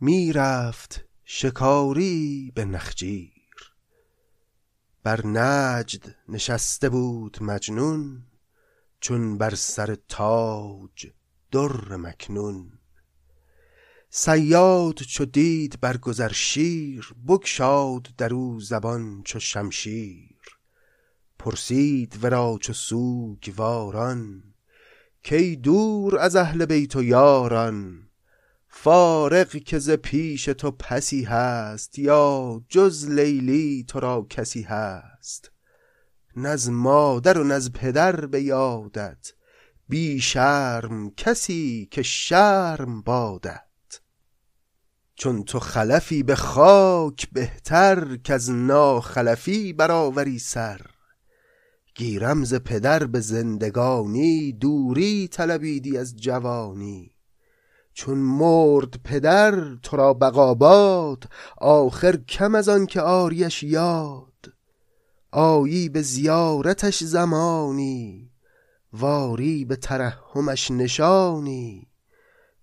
می‌رفت 0.00 1.04
شکاری 1.24 2.52
به 2.54 2.64
نخجیر. 2.64 3.72
بر 5.02 5.26
نجد 5.26 6.16
نشسته 6.28 6.88
بود 6.88 7.38
مجنون 7.40 8.22
چون 9.00 9.38
بر 9.38 9.54
سر 9.54 9.96
تاج 10.08 11.06
در 11.50 11.96
مکنون. 11.96 12.78
صیاد 14.10 14.98
چو 14.98 15.24
دید 15.24 15.80
بر 15.80 15.96
گذر 15.96 16.32
شیر 16.32 17.14
بگشاد 17.28 18.08
در 18.18 18.34
او 18.34 18.60
زبان 18.60 19.22
چو 19.24 19.38
شمشیر. 19.38 20.38
پرسید 21.38 22.24
ورا 22.24 22.58
چو 22.60 22.72
سوگواران 22.72 24.49
کی 25.22 25.56
دور 25.56 26.18
از 26.18 26.36
اهل 26.36 26.64
بیت 26.64 26.96
و 26.96 27.02
یاران 27.02 28.10
فارغ 28.68 29.48
که 29.48 29.78
ز 29.78 29.90
پیش 29.90 30.44
تو 30.44 30.70
پسی 30.70 31.24
هست 31.24 31.98
یا 31.98 32.62
جز 32.68 33.08
لیلی 33.10 33.84
تو 33.88 34.00
را 34.00 34.26
کسی 34.30 34.62
هست. 34.62 35.50
نز 36.36 36.68
مادر 36.68 37.38
و 37.38 37.44
نز 37.44 37.72
پدر 37.72 38.26
به 38.26 38.42
یادت 38.42 39.32
بی 39.88 40.20
شرم 40.20 41.10
کسی 41.10 41.88
که 41.90 42.02
شرم 42.02 43.02
بادت. 43.02 44.00
چون 45.14 45.44
تو 45.44 45.60
خلفی 45.60 46.22
به 46.22 46.34
خاک 46.34 47.30
بهتر 47.32 48.16
که 48.16 48.34
از 48.34 48.50
ناخلفی 48.50 49.72
برآوری 49.72 50.38
سر. 50.38 50.80
گیرم 52.00 52.44
ز 52.44 52.54
پدر 52.54 53.06
به 53.06 53.20
زندگانی 53.20 54.52
دوری 54.52 55.28
طلبیدی 55.28 55.98
از 55.98 56.16
جوانی. 56.16 57.14
چون 57.92 58.18
مرد 58.18 59.02
پدر 59.04 59.74
تو 59.82 59.96
را 59.96 60.14
بقاباد 60.14 61.24
آخر 61.58 62.16
کم 62.16 62.54
از 62.54 62.68
آن 62.68 62.86
که 62.86 63.00
آریش 63.00 63.62
یاد. 63.62 64.52
آیی 65.30 65.88
به 65.88 66.02
زیارتش 66.02 67.04
زمانی 67.04 68.30
واری 68.92 69.64
به 69.64 69.76
ترحمش 69.76 70.70
نشانی. 70.70 71.88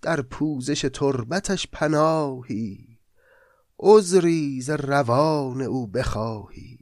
در 0.02 0.22
پوزش 0.22 0.82
تربتش 0.94 1.68
پناهی 1.72 3.00
عذری 3.80 4.62
ز 4.62 4.70
روان 4.70 5.62
او 5.62 5.88
بخواهی. 5.88 6.77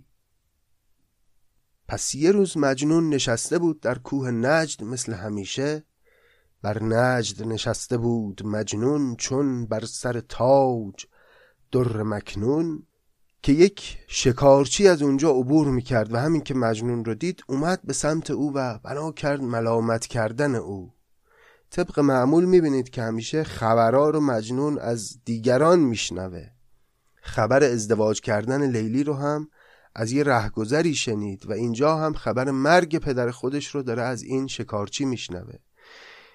پس 1.88 2.16
یه 2.16 2.32
روز 2.32 2.58
مجنون 2.58 3.10
نشسته 3.10 3.58
بود 3.58 3.80
در 3.80 3.98
کوه 3.98 4.32
نجد 4.32 4.84
مثل 4.84 5.14
همیشه. 5.14 5.84
بر 6.62 6.84
نجد 6.84 7.44
نشسته 7.44 7.98
بود 7.98 8.46
مجنون 8.46 9.16
چون 9.16 9.66
بر 9.66 9.86
سر 9.86 10.20
تاج 10.20 11.06
در 11.72 12.04
مکنون 12.04 12.84
که 13.42 13.52
یک 13.52 13.98
شکارچی 14.08 14.88
از 14.88 15.02
اونجا 15.02 15.32
عبور 15.32 15.68
می‌کرد 15.68 16.14
و 16.14 16.18
همین 16.18 16.42
که 16.42 16.54
مجنون 16.54 17.06
رو 17.06 17.16
دید 17.16 17.44
اومد 17.48 17.82
به 17.84 17.94
سمت 17.94 18.32
او 18.32 18.52
و 18.56 18.78
بنا 18.78 19.12
کرد 19.12 19.42
ملامت 19.42 20.06
کردن 20.06 20.56
او. 20.56 20.94
طبق 21.70 22.00
معمول 22.00 22.46
می‌بینید 22.46 22.90
که 22.90 23.02
همیشه 23.02 23.44
خبرها 23.44 24.10
رو 24.10 24.20
مجنون 24.20 24.80
از 24.80 25.20
دیگران 25.26 25.80
میشنوه. 25.80 26.46
خبر 27.22 27.64
ازدواج 27.64 28.22
کردن 28.22 28.72
لیلی 28.72 29.04
رو 29.04 29.14
هم 29.14 29.50
از 29.96 30.12
یه 30.12 30.24
رهگذری 30.24 30.96
شنید 30.96 31.50
و 31.50 31.52
اینجا 31.52 31.98
هم 31.98 32.14
خبر 32.14 32.52
مرگ 32.52 32.98
پدر 32.98 33.32
خودش 33.32 33.68
رو 33.68 33.84
داره 33.84 34.02
از 34.02 34.24
این 34.24 34.48
شکارچی 34.48 35.06
میشنوه. 35.06 35.56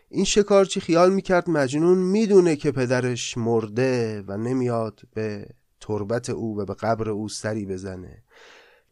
این 0.08 0.24
شکارچی 0.24 0.80
خیال 0.80 1.12
می‌کرد 1.12 1.50
مجنون 1.50 1.98
می‌دونه 1.98 2.56
که 2.56 2.72
پدرش 2.72 3.38
مرده 3.38 4.24
و 4.26 4.36
نمیاد 4.36 5.00
به 5.14 5.46
تربت 5.80 6.30
او 6.30 6.60
و 6.60 6.64
به 6.64 6.74
قبر 6.74 7.10
او 7.10 7.28
سری 7.28 7.66
بزنه. 7.66 8.22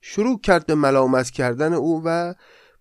شروع 0.01 0.41
کرد 0.41 0.67
به 0.67 0.75
ملامت 0.75 1.31
کردن 1.31 1.73
او 1.73 2.03
و 2.05 2.35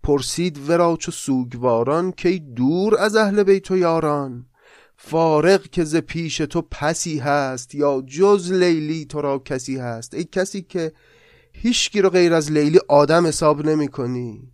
پرسید 0.04 0.70
ورا 0.70 0.98
چو 0.98 1.12
سوگواران 1.12 2.12
کی 2.12 2.40
دور 2.40 2.98
از 2.98 3.16
اهل 3.16 3.44
بیت 3.44 3.72
و 3.72 3.78
یاران؟ 3.78 4.46
فارغ 4.98 5.62
که 5.62 5.84
ز 5.84 5.96
پیش 5.96 6.38
تو 6.38 6.62
پسی 6.62 7.20
هست 7.20 7.76
یا 7.76 8.04
جز 8.08 8.52
لیلی 8.52 9.06
تو 9.06 9.22
را 9.22 9.40
کسی 9.40 9.78
هست؟ 9.78 10.14
ای 10.14 10.24
کسی 10.24 10.62
که 10.62 10.94
هیچکی 11.62 12.02
رو 12.02 12.10
غیر 12.10 12.34
از 12.34 12.52
لیلی 12.52 12.80
آدم 12.88 13.28
حساب 13.28 13.66
نمی 13.66 13.88
کنی 13.88 14.52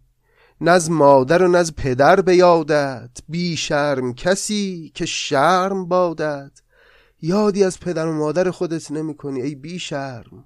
نز 0.62 0.90
مادر 0.90 1.44
و 1.44 1.48
نز 1.48 1.72
پدر 1.78 2.22
به 2.22 2.36
یادت. 2.36 3.10
بی 3.30 3.58
شرم 3.58 4.14
کسی 4.14 4.92
که 4.96 5.06
شرم 5.06 5.86
بادت. 5.86 6.52
یادی 7.22 7.64
از 7.64 7.80
پدر 7.80 8.08
و 8.08 8.14
مادر 8.14 8.52
خودت 8.52 8.92
نمی 8.92 9.16
کنی 9.16 9.42
ای 9.42 9.56
بی 9.56 9.80
شرم 9.80 10.46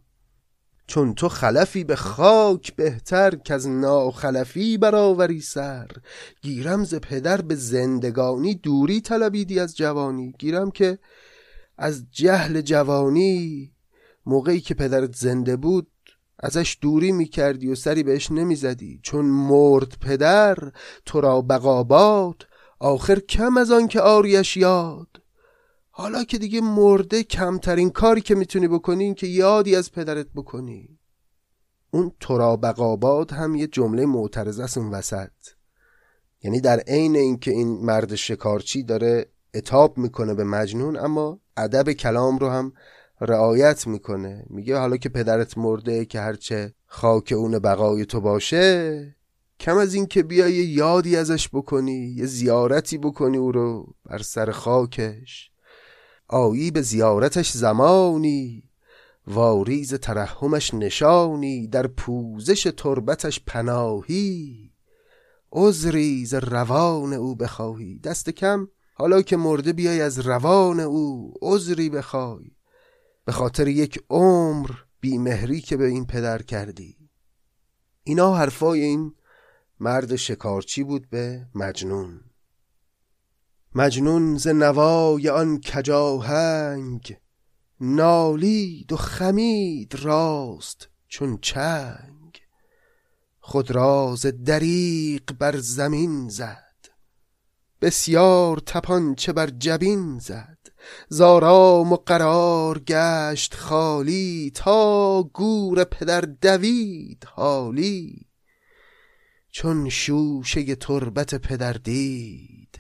چون 0.88 1.14
تو 1.14 1.30
خلفی 1.30 1.84
به 1.84 1.96
خاک 1.96 2.76
بهتر 2.76 3.36
که 3.36 3.54
از 3.54 3.68
ناخلفی 3.68 4.78
برآوری 4.78 5.42
سر. 5.42 5.88
گیرم 6.42 6.84
ز 6.84 6.96
پدر 6.96 7.42
به 7.42 7.56
زندگانی 7.56 8.56
دوری 8.56 9.02
طلبیدی 9.02 9.60
از 9.60 9.78
جوانی. 9.78 10.34
گیرم 10.40 10.72
که 10.72 11.00
از 11.78 12.06
جهل 12.12 12.62
جوانی 12.62 13.72
موقعی 14.26 14.60
که 14.60 14.74
پدرت 14.74 15.16
زنده 15.16 15.56
بود 15.56 15.88
ازش 16.40 16.78
دوری 16.82 17.12
می‌کردی 17.12 17.68
و 17.68 17.76
سری 17.76 18.04
بهش 18.04 18.32
نمی‌زدی. 18.32 19.00
چون 19.04 19.26
مرد 19.26 19.98
پدر 20.02 20.58
تو 21.06 21.22
را 21.22 21.42
بقاباد 21.42 22.48
آخر 22.80 23.20
کم 23.20 23.58
از 23.58 23.72
آن 23.72 23.88
که 23.88 24.02
آریش 24.02 24.58
یاد. 24.58 25.08
حالا 25.90 26.24
که 26.24 26.38
دیگه 26.38 26.62
مرده 26.62 27.24
کمترین 27.24 27.90
کاری 27.90 28.22
که 28.22 28.36
می‌تونی 28.36 28.68
بکنی 28.68 29.04
این 29.04 29.16
که 29.16 29.28
یادی 29.28 29.76
از 29.76 29.92
پدرت 29.92 30.28
بکنی. 30.36 31.00
اون 31.92 32.12
تو 32.20 32.38
را 32.38 32.56
بقاباد 32.56 33.32
هم 33.32 33.56
یه 33.56 33.68
جمله 33.68 34.06
معترضه 34.06 34.64
است 34.64 34.78
اون 34.78 34.90
وسط. 34.90 35.30
یعنی 36.44 36.62
در 36.62 36.80
عین 36.80 37.16
اینکه 37.16 37.52
این 37.52 37.68
مرد 37.68 38.16
شکارچی 38.16 38.84
داره 38.84 39.32
اتاب 39.54 39.98
می‌کنه 39.98 40.34
به 40.34 40.44
مجنون 40.44 40.98
اما 40.98 41.40
ادب 41.58 41.92
کلام 41.92 42.38
رو 42.38 42.50
هم 42.50 42.74
رعایت 43.22 43.88
می‌کنه. 43.88 44.46
میگه 44.50 44.78
حالا 44.78 44.98
که 44.98 45.10
پدرت 45.10 45.58
مرده 45.58 46.06
که 46.06 46.20
هرچه 46.20 46.74
خاک 46.86 47.34
اون 47.38 47.60
بقای 47.60 48.06
تو 48.06 48.22
باشه 48.22 49.18
کم 49.60 49.78
از 49.78 49.94
این 49.94 50.06
که 50.06 50.24
بیای 50.24 50.54
یادی 50.54 51.16
ازش 51.16 51.50
بکنی 51.50 52.14
یه 52.16 52.26
زیارتی 52.26 52.98
بکنی 52.98 53.38
او 53.38 53.52
رو 53.52 53.96
بر 54.06 54.18
سر 54.18 54.52
خاکش. 54.52 55.52
آیی 56.28 56.72
به 56.72 56.82
زیارتش 56.82 57.52
زمانی 57.52 58.64
واریز 59.28 59.94
ترحمش 59.94 60.74
نشانی 60.74 61.68
در 61.68 61.88
پوزش 61.88 62.64
تربتش 62.78 63.42
پناهی. 63.48 64.72
عذری 65.52 66.26
ز 66.26 66.34
روان 66.34 67.14
او 67.14 67.36
بخواهی. 67.36 68.00
دست 68.00 68.30
کم 68.30 68.68
حالا 68.94 69.22
که 69.22 69.38
مرده 69.38 69.74
بیای 69.74 70.02
از 70.02 70.20
روان 70.20 70.80
او 70.80 71.34
عذری 71.42 71.90
بخوای. 71.90 72.57
به 73.28 73.34
خاطر 73.34 73.68
یک 73.68 74.04
عمر 74.10 74.70
بیمهری 75.00 75.62
که 75.62 75.78
به 75.78 75.86
این 75.86 76.06
پدر 76.06 76.42
کردی. 76.42 76.98
اینا 78.04 78.36
حرفای 78.36 78.82
این 78.82 79.16
مرد 79.80 80.16
شکارچی 80.16 80.84
بود 80.84 81.10
به 81.10 81.48
مجنون. 81.56 82.22
مجنون 83.76 84.38
ز 84.38 84.48
نوای 84.48 85.30
آن 85.30 85.62
کجاهنگ 85.62 87.18
نالید 87.82 88.92
و 88.92 88.98
خمید 88.98 89.96
راست 89.96 90.90
چون 91.08 91.38
چنگ. 91.42 92.42
خود 93.40 93.72
راز 93.72 94.26
دریق 94.26 95.34
بر 95.40 95.58
زمین 95.58 96.30
زد 96.30 96.88
بسیار 97.82 98.60
تپانچه 98.66 99.34
بر 99.34 99.50
جبین 99.50 100.20
زد. 100.20 100.57
زارام 101.10 101.94
و 101.94 101.96
قرار 101.96 102.80
گشت 102.80 103.54
خالی 103.54 104.52
تا 104.56 105.24
گور 105.24 105.84
پدر 105.84 106.22
دوید 106.22 107.28
حالی. 107.28 108.28
چون 109.52 109.90
شوشه 109.90 110.76
تربت 110.76 111.36
پدر 111.36 111.74
دید 111.74 112.80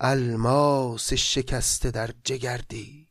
الماس 0.00 1.12
شکسته 1.12 1.90
در 1.90 2.10
جگر 2.24 2.60
دید. 2.68 3.06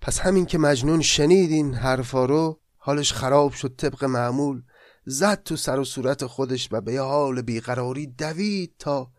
پس 0.00 0.20
همین 0.20 0.46
که 0.46 0.58
مجنون 0.58 1.02
شنید 1.02 1.50
این 1.50 1.74
حرفا 1.74 2.24
رو 2.24 2.60
حالش 2.76 3.12
خراب 3.12 3.52
شد 3.52 3.74
طبق 3.76 4.04
معمول. 4.04 4.62
زد 5.04 5.42
تو 5.42 5.56
سر 5.56 5.78
و 5.78 5.84
صورت 5.84 6.26
خودش 6.26 6.68
و 6.72 6.80
به 6.80 7.00
حال 7.00 7.42
بیقراری 7.42 8.06
دوید 8.06 8.74
تا 8.78 9.12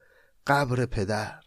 قبر 0.48 0.86
پدر. 0.86 1.40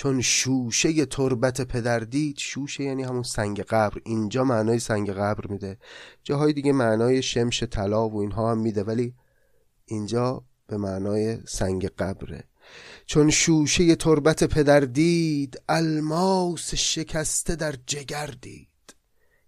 چون 0.00 0.20
شوشه 0.20 1.06
تربت 1.06 1.60
پدر 1.60 1.98
دید 1.98 2.38
شوشه 2.38 2.84
یعنی 2.84 3.02
همون 3.02 3.22
سنگ 3.22 3.60
قبر. 3.60 4.00
اینجا 4.04 4.44
معنای 4.44 4.78
سنگ 4.78 5.10
قبر 5.10 5.46
میده. 5.46 5.78
جاهای 6.22 6.52
دیگه 6.52 6.72
معنای 6.72 7.22
شمش 7.22 7.62
طلا 7.62 8.08
و 8.08 8.20
اینها 8.20 8.50
هم 8.50 8.58
میده 8.58 8.82
ولی 8.82 9.14
اینجا 9.84 10.44
به 10.66 10.76
معنای 10.76 11.38
سنگ 11.46 11.88
قبره. 11.88 12.44
چون 13.06 13.30
شوشه 13.30 13.94
تربت 13.94 14.44
پدر 14.44 14.80
دید 14.80 15.62
الماس 15.68 16.74
شکسته 16.74 17.56
در 17.56 17.74
جگر 17.86 18.34
دید. 18.40 18.94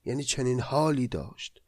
یعنی 0.04 0.24
چنین 0.24 0.60
حالی 0.60 1.08
داشت. 1.08 1.62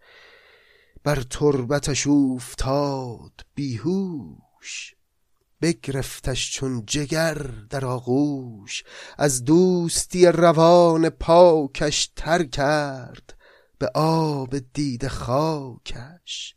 بر 1.04 1.22
تربتش 1.30 2.06
افتاد 2.06 3.32
بیهوش. 3.54 4.94
بگرفتش 5.64 6.52
چون 6.52 6.82
جگر 6.86 7.34
در 7.70 7.84
آغوش 7.84 8.84
از 9.18 9.44
دوستی 9.44 10.26
روان 10.26 11.08
پاکش 11.08 12.10
تر 12.16 12.44
کرد 12.44 13.36
به 13.78 13.90
آب 13.94 14.58
دید 14.58 15.08
خاکش. 15.08 16.54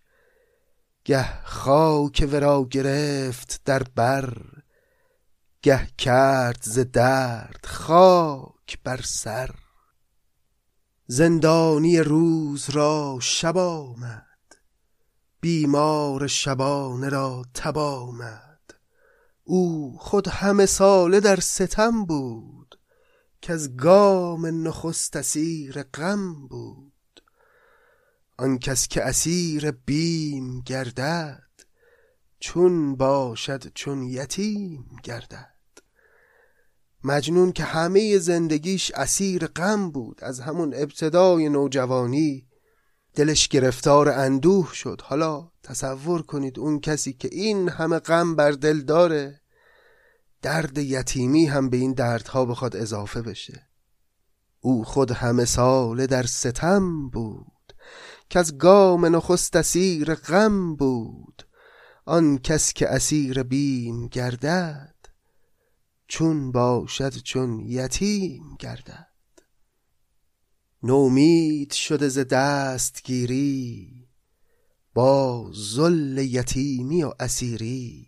گه 1.05 1.43
خاک 1.43 2.27
ورا 2.31 2.67
گرفت 2.71 3.61
در 3.65 3.83
بر 3.83 4.43
گه 5.61 5.87
کرد 5.97 6.59
ز 6.61 6.79
درد 6.79 7.65
خاک 7.65 8.79
بر 8.83 9.01
سر. 9.01 9.55
زندانی 11.05 11.99
روز 11.99 12.69
را 12.69 13.17
شب 13.21 13.57
آمد 13.57 14.55
بیمار 15.41 16.27
شبانه 16.27 17.09
را 17.09 17.45
تب 17.53 17.77
آمد. 17.77 18.46
او 19.49 19.97
خود 19.99 20.27
همه 20.27 20.65
ساله 20.65 21.19
در 21.19 21.39
ستم 21.39 22.05
بود 22.05 22.79
که 23.41 23.53
از 23.53 23.77
گام 23.77 24.67
نخست 24.67 25.15
اسیر 25.15 25.83
غم 25.83 26.47
بود. 26.47 27.23
آن 28.37 28.57
کس 28.59 28.87
که 28.87 29.03
اسیر 29.03 29.71
بیم 29.71 30.61
گردد 30.61 31.49
چون 32.39 32.95
باشد 32.95 33.73
چون 33.73 34.03
یتیم 34.03 34.85
گردد. 35.03 35.53
مجنون 37.03 37.51
که 37.51 37.63
همه 37.63 38.17
زندگیش 38.17 38.91
اسیر 38.95 39.47
غم 39.47 39.91
بود 39.91 40.23
از 40.23 40.39
همون 40.39 40.73
ابتدای 40.73 41.49
نوجوانی 41.49 42.46
دلش 43.17 43.47
گرفتار 43.47 44.09
اندوه 44.09 44.73
شد. 44.73 45.01
حالا 45.03 45.51
تصور 45.63 46.21
کنید 46.21 46.59
اون 46.59 46.79
کسی 46.79 47.13
که 47.13 47.29
این 47.31 47.69
همه 47.69 47.99
غم 47.99 48.35
بر 48.35 48.51
دل 48.51 48.81
داره 48.81 49.41
درد 50.41 50.77
یتیمی 50.77 51.45
هم 51.45 51.69
به 51.69 51.77
این 51.77 51.93
دردها 51.93 52.45
بخواد 52.45 52.75
اضافه 52.75 53.21
بشه. 53.21 53.67
او 54.59 54.83
خود 54.83 55.11
همه 55.11 55.45
ساله 55.45 56.07
در 56.07 56.23
ستم 56.23 57.09
بود 57.09 57.73
که 58.29 58.39
از 58.39 58.57
گام 58.57 59.05
نخست 59.05 59.55
اسیر 59.55 60.15
غم 60.15 60.75
بود. 60.75 61.47
آن 62.05 62.37
کس 62.37 62.73
که 62.73 62.89
اسیر 62.89 63.43
بیم 63.43 64.07
گردد 64.07 64.95
چون 66.07 66.51
باشد 66.51 67.13
چون 67.13 67.59
یتیم 67.59 68.55
گردد. 68.59 69.16
نومید 70.83 71.73
شده 71.73 72.09
ز 72.09 72.19
دستگیری 72.19 74.07
با 74.93 75.51
ذل 75.53 76.17
یتیمی 76.17 77.03
و 77.03 77.13
اسیری 77.19 78.07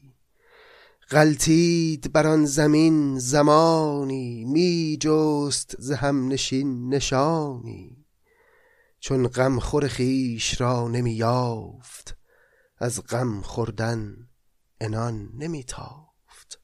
غلطید 1.12 2.14
بر 2.14 2.28
آن 2.28 2.46
زمین 2.46 3.20
زمانی 3.20 4.46
می 4.46 4.98
جست 5.02 5.76
ز 5.80 5.92
همنشین 5.92 6.90
نشانی. 6.94 8.06
چون 9.00 9.28
غم 9.28 9.60
خور 9.60 9.88
خیش 9.88 10.62
را 10.62 10.88
نمی 10.88 11.14
یافت 11.14 12.18
از 12.78 13.04
غم 13.04 13.42
خوردن 13.42 14.30
انان 14.82 15.30
نمی 15.38 15.64
تافت. 15.64 16.60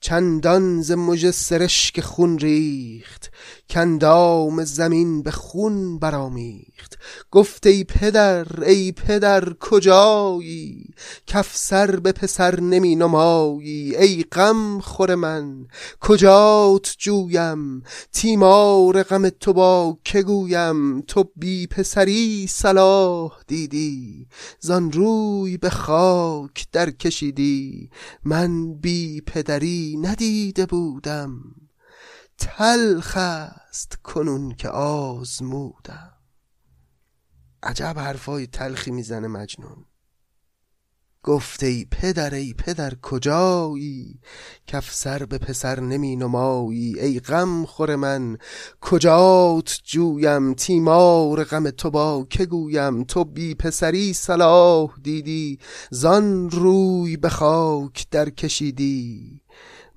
چندان 0.00 0.82
ز 0.82 0.92
مژه 0.92 1.30
سرشک 1.30 2.00
خون 2.00 2.38
ریخت 2.38 3.30
کندام 3.70 4.64
زمین 4.64 5.22
به 5.22 5.30
خون 5.30 5.98
برامیخت 5.98 6.98
گفت 7.30 7.66
ای 7.66 7.84
پدر 7.84 8.64
ای 8.64 8.92
پدر 8.92 9.52
کجایی؟ 9.52 10.94
کفسر 11.26 11.96
به 11.96 12.12
پسر 12.12 12.60
نمی 12.60 12.96
نمایی. 12.96 13.96
ای 13.96 14.22
غم 14.22 14.80
خور 14.80 15.14
من 15.14 15.66
کجات 16.00 16.94
جویم؟ 16.98 17.82
تیمار 18.12 19.02
غم 19.02 19.28
تو 19.28 19.52
با 19.52 19.98
که 20.04 20.22
گویم؟ 20.22 21.00
تو 21.00 21.24
بی 21.36 21.66
پسری 21.66 22.46
صلاح 22.46 23.32
دیدی. 23.46 24.26
زان 24.60 24.92
روی 24.92 25.56
به 25.56 25.70
خاک 25.70 26.66
در 26.72 26.90
کشیدی. 26.90 27.90
من 28.24 28.74
بی 28.74 29.20
پدری 29.20 29.96
ندیده 30.02 30.66
بودم. 30.66 31.63
تلخ 32.38 33.16
است 33.16 33.96
کنون 34.02 34.54
که 34.54 34.68
آزمودم. 34.68 36.12
عجب 37.62 37.98
حرفای 37.98 38.46
تلخی 38.46 38.90
می‌زنه 38.90 39.28
مجنون. 39.28 39.84
گفت 41.24 41.62
ای 41.62 41.86
پدر 41.90 42.34
ای 42.34 42.54
پدر 42.54 42.94
کجایی؟ 43.02 44.20
کف 44.66 44.94
سر 44.94 45.24
به 45.24 45.38
پسر 45.38 45.80
نمی 45.80 46.16
نمایی. 46.16 47.00
ای 47.00 47.20
غم 47.20 47.64
خور 47.64 47.96
من 47.96 48.38
کجات 48.80 49.80
جویم؟ 49.84 50.54
تیمار 50.54 51.44
غم 51.44 51.70
تو 51.70 51.90
با 51.90 52.26
که 52.30 52.46
گویم؟ 52.46 53.04
تو 53.04 53.24
بی 53.24 53.54
پسری 53.54 54.12
صلاح 54.12 54.90
دیدی 55.02 55.58
زان 55.90 56.50
روی 56.50 57.16
به 57.16 57.28
خاک 57.28 58.06
در 58.10 58.30
کشیدی. 58.30 59.40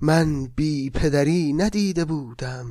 من 0.00 0.46
بی 0.46 0.90
پدری 0.90 1.52
ندیده 1.52 2.04
بودم. 2.04 2.66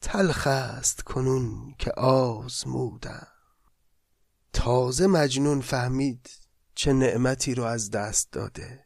تلخ 0.00 0.46
است 0.46 1.02
کنون 1.02 1.74
که 1.78 1.92
آزمودم. 1.92 3.26
تازه 4.52 5.06
مجنون 5.06 5.60
فهمید 5.60 6.30
چه 6.74 6.92
نعمتی 6.92 7.54
رو 7.54 7.64
از 7.64 7.90
دست 7.90 8.32
داده. 8.32 8.84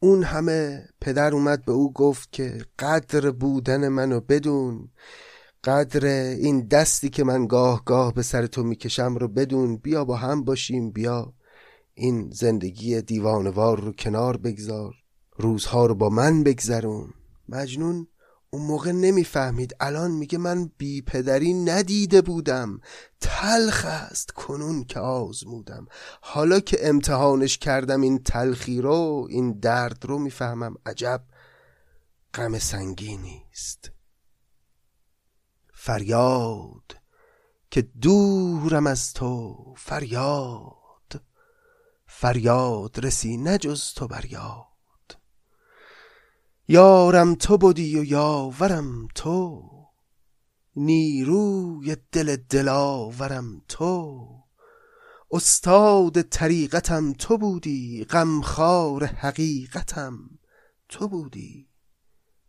اون 0.00 0.22
همه 0.22 0.88
پدر 1.00 1.34
اومد 1.34 1.64
به 1.64 1.72
او 1.72 1.92
گفت 1.92 2.32
که 2.32 2.58
قدر 2.78 3.30
بودن 3.30 3.88
منو 3.88 4.20
بدون 4.20 4.88
قدر 5.64 6.06
این 6.06 6.66
دستی 6.66 7.10
که 7.10 7.24
من 7.24 7.46
گاه 7.46 7.84
گاه 7.84 8.14
به 8.14 8.22
سر 8.22 8.46
تو 8.46 8.62
می‌کشم 8.62 9.14
رو 9.14 9.28
بدون. 9.28 9.76
بیا 9.76 10.04
با 10.04 10.16
هم 10.16 10.44
باشیم 10.44 10.90
بیا 10.90 11.34
این 11.94 12.30
زندگی 12.30 13.02
دیوانوار 13.02 13.80
رو 13.80 13.92
کنار 13.92 14.36
بگذار. 14.36 14.94
روزها 15.38 15.86
رو 15.86 15.94
با 15.94 16.08
من 16.08 16.42
بگذرون. 16.42 17.14
مجنون 17.48 18.08
اون 18.50 18.62
موقع 18.62 18.92
نمی‌فهمید. 18.92 19.76
الان 19.80 20.10
میگه 20.10 20.38
من 20.38 20.70
بی 20.78 21.02
پدری 21.02 21.54
ندیده 21.54 22.22
بودم. 22.22 22.80
تلخ 23.20 23.84
است 23.84 24.30
کنون 24.30 24.84
که 24.84 25.00
آزمودم. 25.00 25.86
حالا 26.20 26.60
که 26.60 26.88
امتحانش 26.88 27.58
کردم 27.58 28.00
این 28.00 28.18
تلخی 28.18 28.80
رو 28.80 29.26
این 29.30 29.52
درد 29.52 30.04
رو 30.04 30.18
می‌فهمم. 30.18 30.74
عجب 30.86 31.24
غم 32.34 32.58
سنگینی 32.58 33.42
است 33.52 33.90
فریاد 35.74 36.96
که 37.70 37.82
دورم 37.82 38.86
از 38.86 39.12
تو 39.12 39.56
فریاد. 39.76 41.22
فریاد 42.06 43.04
رسی 43.06 43.36
نجز 43.36 43.92
تو 43.94 44.06
بر 44.06 44.24
یاد 44.24 44.75
یارم 46.68 47.34
تو 47.34 47.58
بودی 47.58 47.98
و 47.98 48.04
یاورم 48.04 49.08
تو. 49.14 49.62
نیروی 50.76 51.96
دل 52.12 52.36
دلاورم 52.36 53.62
تو. 53.68 54.26
استاد 55.30 56.22
طریقتم 56.22 57.12
تو 57.12 57.38
بودی 57.38 58.04
غمخوار 58.04 59.04
حقیقتم 59.04 60.18
تو 60.88 61.08
بودی. 61.08 61.68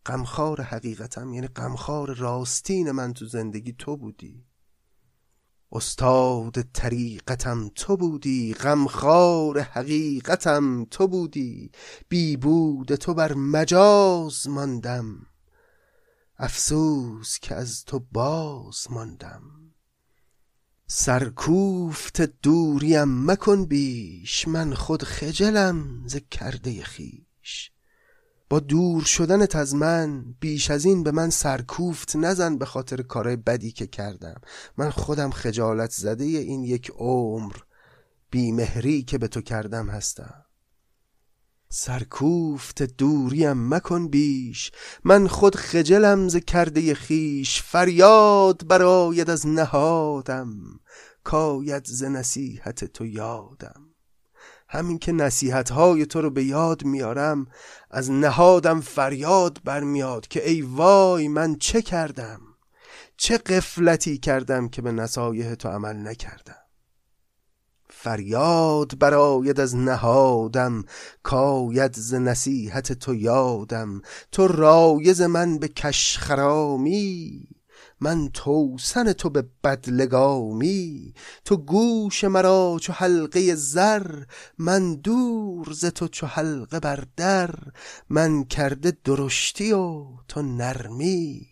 غمخوار 0.05 0.61
حقیقتم 0.61 1.33
یعنی 1.33 1.47
غمخوار 1.47 2.13
راستین 2.13 2.91
من 2.91 3.13
تو 3.13 3.25
زندگی 3.25 3.73
تو 3.73 3.97
بودی. 3.97 4.46
استاد 5.71 6.61
طریقتم 6.73 7.69
تو 7.75 7.97
بودی 7.97 8.53
غمخوار 8.53 9.59
حقیقتم 9.59 10.85
تو 10.85 11.07
بودی 11.07 11.71
بی 12.09 12.37
بود 12.37 12.95
تو 12.95 13.13
بر 13.13 13.33
مجاز 13.33 14.47
ماندم. 14.47 15.25
افسوس 16.37 17.39
که 17.39 17.55
از 17.55 17.85
تو 17.85 17.99
باز 18.11 18.87
ماندم. 18.89 19.41
سرکوفت 20.87 22.21
دوریم 22.21 23.31
مکن 23.31 23.65
بیش 23.65 24.47
من 24.47 24.73
خود 24.73 25.03
خجلم 25.03 26.07
ز 26.07 26.15
کرده 26.31 26.83
خیش 26.83 27.71
با 28.49 28.59
دور 28.59 29.03
شدنت 29.03 29.55
از 29.55 29.75
من 29.75 30.35
بیش 30.39 30.71
از 30.71 30.85
این 30.85 31.03
به 31.03 31.11
من 31.11 31.29
سرکوفت 31.29 32.15
نزن 32.15 32.57
به 32.57 32.65
خاطر 32.65 33.01
کارهای 33.01 33.35
بدی 33.35 33.71
که 33.71 33.87
کردم. 33.87 34.41
من 34.77 34.89
خودم 34.89 35.31
خجالت 35.31 35.91
زده 35.91 36.23
این 36.23 36.63
یک 36.63 36.91
عمر 36.97 37.55
بیمهری 38.31 39.03
که 39.03 39.17
به 39.17 39.27
تو 39.27 39.41
کردم 39.41 39.89
هستم. 39.89 40.43
سرکوفت 41.69 42.83
دوریم 42.83 43.73
مکن 43.73 44.07
بیش. 44.07 44.71
من 45.03 45.27
خود 45.27 45.55
خجلم 45.55 46.27
ز 46.29 46.35
کرده 46.35 46.93
خیش 46.93 47.61
فریاد 47.61 48.67
براید 48.67 49.29
از 49.29 49.47
نهادم. 49.47 50.49
کاید 51.23 51.85
ز 51.85 52.03
نصیحت 52.03 52.85
تو 52.85 53.05
یادم. 53.05 53.86
همین 54.69 54.99
که 54.99 55.11
نصیحت 55.11 55.69
های 55.69 56.05
تو 56.05 56.21
رو 56.21 56.29
به 56.29 56.43
یاد 56.43 56.85
میارم 56.85 57.47
از 57.91 58.11
نهادم 58.11 58.81
فریاد 58.81 59.59
برمیاد 59.63 60.27
که 60.27 60.49
ای 60.49 60.61
وای 60.61 61.27
من 61.27 61.55
چه 61.55 61.81
کردم؟ 61.81 62.41
چه 63.17 63.37
قفلتی 63.37 64.17
کردم 64.17 64.69
که 64.69 64.81
به 64.81 64.91
نصایح 64.91 65.55
تو 65.55 65.69
عمل 65.69 66.07
نکردم؟ 66.07 66.55
فریاد 67.89 68.99
براید 68.99 69.59
از 69.59 69.75
نهادم 69.75 70.83
کاید 71.23 71.93
ز 71.95 72.13
نصیحت 72.13 72.93
تو 72.93 73.15
یادم. 73.15 74.01
تو 74.31 74.47
رایز 74.47 75.21
من 75.21 75.57
به 75.57 75.67
کشخرامی 75.67 77.47
من 78.01 78.29
توسن 78.33 79.13
تو 79.13 79.29
به 79.29 79.45
بدلگامی 79.63 81.13
تو 81.45 81.57
گوش 81.57 82.23
مرا 82.23 82.77
چو 82.81 82.93
حلقه 82.93 83.55
زر 83.55 84.23
من 84.57 84.95
دور 84.95 85.73
ز 85.73 85.85
تو 85.85 86.07
چو 86.07 86.27
حلقه 86.27 86.79
بر 86.79 87.03
در 87.17 87.55
من 88.09 88.43
کرده 88.43 88.97
درشتی 89.03 89.71
و 89.71 90.05
تو 90.27 90.41
نرمی 90.41 91.47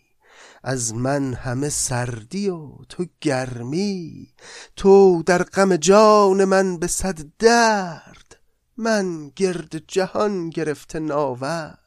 از 0.63 0.93
من 0.93 1.33
همه 1.33 1.69
سردی 1.69 2.49
و 2.49 2.69
تو 2.89 3.05
گرمی 3.21 4.33
تو 4.75 5.23
در 5.25 5.43
غم 5.43 5.75
جان 5.75 6.45
من 6.45 6.77
به 6.77 6.87
صد 6.87 7.19
درد 7.39 8.39
من 8.77 9.31
گرد 9.35 9.77
جهان 9.87 10.49
گرفته 10.49 10.99
ناور 10.99 11.84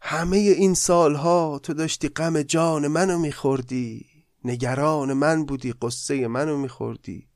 همه 0.00 0.36
این 0.36 0.74
سالها 0.74 1.60
تو 1.62 1.74
داشتی 1.74 2.08
غم 2.08 2.42
جان 2.42 2.86
منو 2.88 3.18
میخوردی 3.18 4.06
نگران 4.44 5.12
من 5.12 5.44
بودی 5.44 5.72
قصه 5.72 6.28
منو 6.28 6.56
میخوردی. 6.56 7.28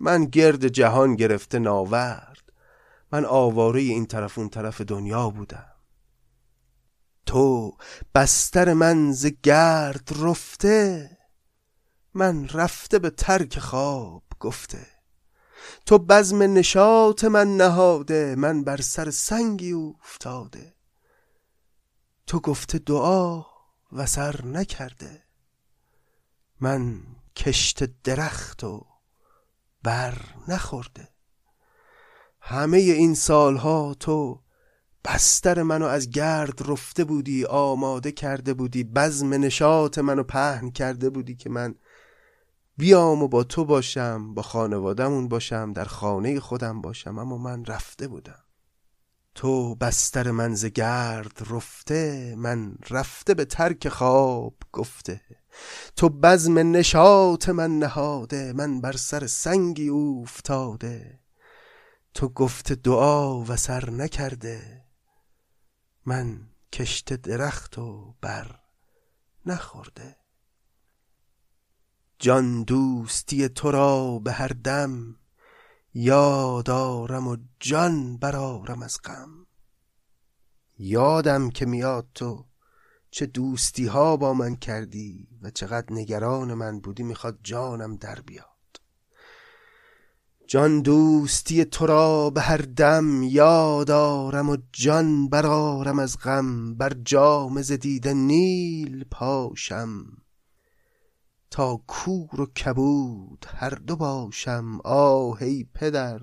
من 0.00 0.24
گرد 0.24 0.68
جهان 0.68 1.16
گرفته 1.16 1.58
ناورد. 1.58 2.52
من 3.12 3.24
آواره 3.24 3.80
این 3.80 4.06
طرف 4.06 4.38
اون 4.38 4.48
طرف 4.48 4.80
دنیا 4.80 5.30
بودم. 5.30 5.72
تو 7.26 7.76
بستر 8.14 8.72
من 8.72 9.12
ز 9.12 9.26
گرد 9.42 10.08
رفته 10.20 11.10
من 12.14 12.48
رفته 12.48 12.98
به 12.98 13.10
ترک 13.10 13.58
خواب 13.58 14.22
گفته. 14.40 14.86
تو 15.86 15.98
بزم 15.98 16.42
نشاط 16.42 17.24
من 17.24 17.56
نهاده 17.56 18.34
من 18.34 18.64
بر 18.64 18.80
سر 18.80 19.10
سنگی 19.10 19.72
افتاده 19.72 20.74
تو 22.26 22.40
گفته 22.40 22.78
دعا 22.78 23.44
و 23.92 24.06
سر 24.06 24.44
نکرده. 24.44 25.22
من 26.60 27.02
کشت 27.36 28.02
درخت 28.02 28.64
و 28.64 28.86
بر 29.82 30.18
نخورده. 30.48 31.08
همه 32.40 32.78
این 32.78 33.14
سالها 33.14 33.94
تو 33.94 34.42
بستر 35.04 35.62
منو 35.62 35.86
از 35.86 36.10
گرد 36.10 36.70
رفته 36.70 37.04
بودی 37.04 37.44
آماده 37.44 38.12
کرده 38.12 38.54
بودی 38.54 38.84
بزم 38.84 39.34
نشاط 39.34 39.98
منو 39.98 40.22
پهن 40.22 40.70
کرده 40.70 41.10
بودی 41.10 41.34
که 41.36 41.50
من 41.50 41.74
بیام 42.76 43.22
و 43.22 43.28
با 43.28 43.44
تو 43.44 43.64
باشم 43.64 44.34
با 44.34 44.42
خانوادمون 44.42 45.28
باشم 45.28 45.72
در 45.72 45.84
خانه 45.84 46.40
خودم 46.40 46.80
باشم 46.80 47.18
اما 47.18 47.38
من 47.38 47.64
رفته 47.64 48.08
بودم. 48.08 48.41
تو 49.34 49.74
بستر 49.74 50.30
من 50.30 50.54
ز 50.54 50.64
گرد 50.64 51.46
رفته 51.50 52.34
من 52.36 52.76
رفته 52.90 53.34
به 53.34 53.44
ترک 53.44 53.88
خواب 53.88 54.54
گفته. 54.72 55.20
تو 55.96 56.08
بزم 56.08 56.58
نشاط 56.58 57.48
من 57.48 57.78
نهاده 57.78 58.52
من 58.52 58.80
بر 58.80 58.96
سر 58.96 59.26
سنگی 59.26 59.88
اوفتاده. 59.88 61.20
تو 62.14 62.28
گفته 62.28 62.74
دعا 62.74 63.40
و 63.40 63.56
سر 63.56 63.90
نکرده 63.90 64.84
من 66.06 66.40
کشت 66.72 67.12
درخت 67.12 67.78
و 67.78 68.14
بر 68.20 68.60
نخورده. 69.46 70.16
جان 72.18 72.62
دوستی 72.62 73.48
تو 73.48 73.70
را 73.70 74.18
به 74.18 74.32
هر 74.32 74.48
دم 74.48 75.16
یادارم 75.94 77.28
و 77.28 77.36
جان 77.60 78.16
برارم 78.16 78.82
از 78.82 78.98
غم. 79.04 79.46
یادم 80.78 81.50
که 81.50 81.66
میاد 81.66 82.06
تو 82.14 82.44
چه 83.10 83.26
دوستی 83.26 83.86
ها 83.86 84.16
با 84.16 84.34
من 84.34 84.56
کردی 84.56 85.28
و 85.42 85.50
چقدر 85.50 85.86
نگران 85.90 86.54
من 86.54 86.80
بودی 86.80 87.02
می‌خواد 87.02 87.38
جانم 87.42 87.96
در 87.96 88.20
بیاد. 88.20 88.46
جان 90.46 90.80
دوستی 90.80 91.64
تو 91.64 91.86
را 91.86 92.30
به 92.30 92.40
هر 92.40 92.56
دم 92.56 93.22
یادارم 93.22 94.50
و 94.50 94.56
جان 94.72 95.28
برارم 95.28 95.98
از 95.98 96.18
غم. 96.18 96.74
بر 96.74 96.92
جام 97.04 97.62
ز 97.62 97.72
نیل 98.06 99.04
پاشم. 99.04 100.21
تا 101.52 101.80
کور 101.86 102.40
و 102.40 102.46
کبود 102.46 103.46
هر 103.56 103.70
دو 103.70 103.96
باشم 103.96 104.78
آه 104.84 105.42
ای 105.42 105.66
پدر 105.74 106.20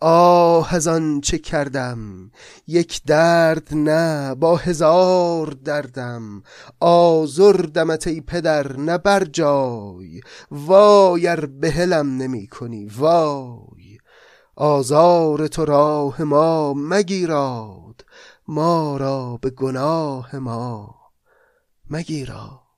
آه 0.00 0.74
از 0.74 0.88
آن 0.88 1.20
چه 1.20 1.38
کردم؟ 1.38 2.30
یک 2.66 3.02
درد 3.06 3.68
نه 3.74 4.34
با 4.34 4.56
هزار 4.56 5.46
دردم 5.64 6.42
آزردمت 6.80 8.06
ای 8.06 8.20
پدر 8.20 8.76
نه 8.76 8.98
بر 8.98 9.24
جای 9.24 10.20
وای 10.50 11.28
ار 11.28 11.46
بهلم 11.46 12.16
نمی 12.16 12.46
کنی 12.46 12.86
وای. 12.86 13.98
آزار 14.56 15.46
تو 15.46 15.64
راه 15.64 16.22
ما 16.22 16.74
مگیراد 16.74 18.04
ما 18.48 18.96
را 18.96 19.38
به 19.42 19.50
گناه 19.50 20.36
ما 20.36 20.94
مگیراد. 21.90 22.69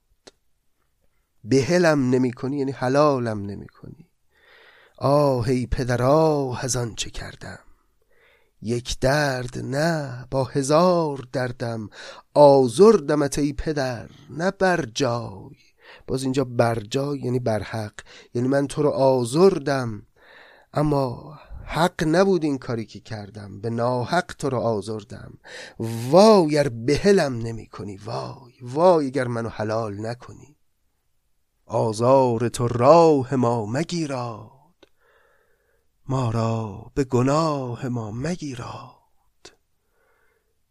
بهلم 1.44 2.10
نمی 2.10 2.32
کنی 2.32 2.58
یعنی 2.58 2.72
حلالم 2.72 3.46
نمی 3.46 3.66
کنی 3.66 4.08
آه 4.98 5.48
ای 5.48 5.66
پدر 5.66 6.02
آه 6.02 6.64
از 6.64 6.76
چه 6.96 7.10
کردم؟ 7.10 7.58
یک 8.62 8.98
درد 9.00 9.58
نه 9.58 10.26
با 10.30 10.44
هزار 10.44 11.24
دردم. 11.32 11.88
آزردمت 12.34 13.38
ای 13.38 13.52
پدر 13.52 14.10
نه 14.30 14.50
بر 14.50 14.84
جای. 14.94 15.56
باز 16.06 16.22
اینجا 16.22 16.44
بر 16.44 16.80
جای 16.80 17.18
یعنی 17.18 17.38
بر 17.38 17.62
حق 17.62 17.92
یعنی 18.34 18.48
من 18.48 18.66
تو 18.66 18.82
رو 18.82 18.88
آزردم. 18.88 20.06
اما 20.72 21.38
حق 21.64 22.04
نبود 22.06 22.44
این 22.44 22.58
کاری 22.58 22.84
که 22.84 23.00
کردم 23.00 23.60
به 23.60 23.70
ناحق 23.70 24.34
تو 24.38 24.50
رو 24.50 24.58
آزردم. 24.58 25.38
وای 26.10 26.44
اگر 26.46 26.68
بهلم 26.68 27.38
نمی 27.38 27.66
کنی 27.66 27.96
وای 27.96 28.52
وای 28.62 29.06
اگر 29.06 29.26
منو 29.26 29.48
حلال 29.48 30.06
نکنی. 30.06 30.51
آزار 31.72 32.48
تو 32.48 32.68
راه 32.68 33.34
ما 33.34 33.66
مگیراد. 33.66 34.88
ما 36.08 36.30
را 36.30 36.90
به 36.94 37.04
گناه 37.04 37.88
ما 37.88 38.10
مگیراد. 38.10 39.56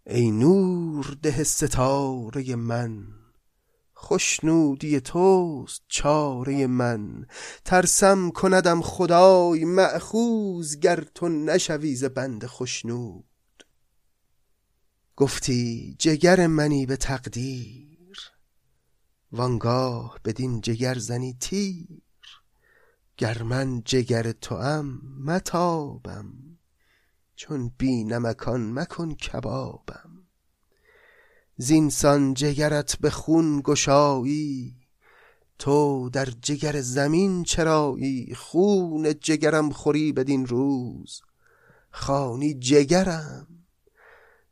ای 0.08 0.32
نور 0.32 1.18
ده 1.22 1.44
ستاره 1.44 2.56
من 2.56 3.08
خوشنودی 3.94 5.00
توست 5.00 5.82
چاره 5.88 6.68
من. 6.68 7.26
ترسم 7.66 8.32
کندم 8.32 8.82
خدای 8.82 9.66
معخوز 9.66 10.80
گر 10.80 11.04
تو 11.16 11.30
نشوی 11.30 11.96
ز 11.96 12.04
بند 12.04 12.46
خوشنود 12.46 13.26
گفتی 15.16 15.96
جگر 16.00 16.48
منی 16.48 16.86
به 16.86 16.98
تقدیر 16.98 17.91
وانگاه 19.32 20.20
بدین 20.26 20.62
جگر 20.62 20.98
زنی 20.98 21.38
تیر 21.40 22.02
گر 23.18 23.44
من 23.44 23.82
جگر 23.86 24.32
توام 24.32 25.02
متابم 25.26 26.34
چون 27.36 27.72
بی 27.78 28.04
نمکان 28.04 28.74
مکن 28.74 29.14
کبابم. 29.16 30.28
زینسان 31.58 32.34
جگرت 32.34 32.96
به 33.00 33.10
خون 33.10 33.62
گشایی 33.66 34.76
تو 35.60 36.10
در 36.10 36.26
جگر 36.26 36.82
زمین 36.82 37.44
چرایی 37.44 38.36
خون 38.36 39.14
جگرم 39.20 39.70
خوری 39.70 40.12
بدین 40.12 40.46
روز. 40.46 41.22
خانی 41.90 42.54
جگرم 42.54 43.48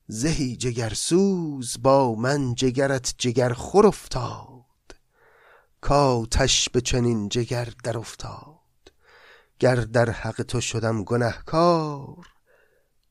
زهی 0.07 0.55
جگرسوز 0.55 1.77
با 1.81 2.15
من 2.15 2.55
جگرت 2.55 3.15
جگر 3.17 3.53
خور 3.53 3.87
افتاد. 3.87 4.58
کاتش 5.81 6.69
به 6.69 6.81
چنین 6.81 7.29
جگر 7.29 7.69
در 7.83 7.97
افتاد. 7.97 8.59
گر 9.59 9.75
در 9.75 10.09
حق 10.09 10.43
تو 10.43 10.61
شدم 10.61 11.03
گنهکار 11.03 12.27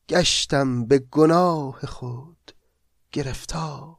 گشتم 0.09 0.85
به 0.85 0.99
گناه 0.99 1.85
خود 1.85 2.51
گرفتار. 3.11 3.97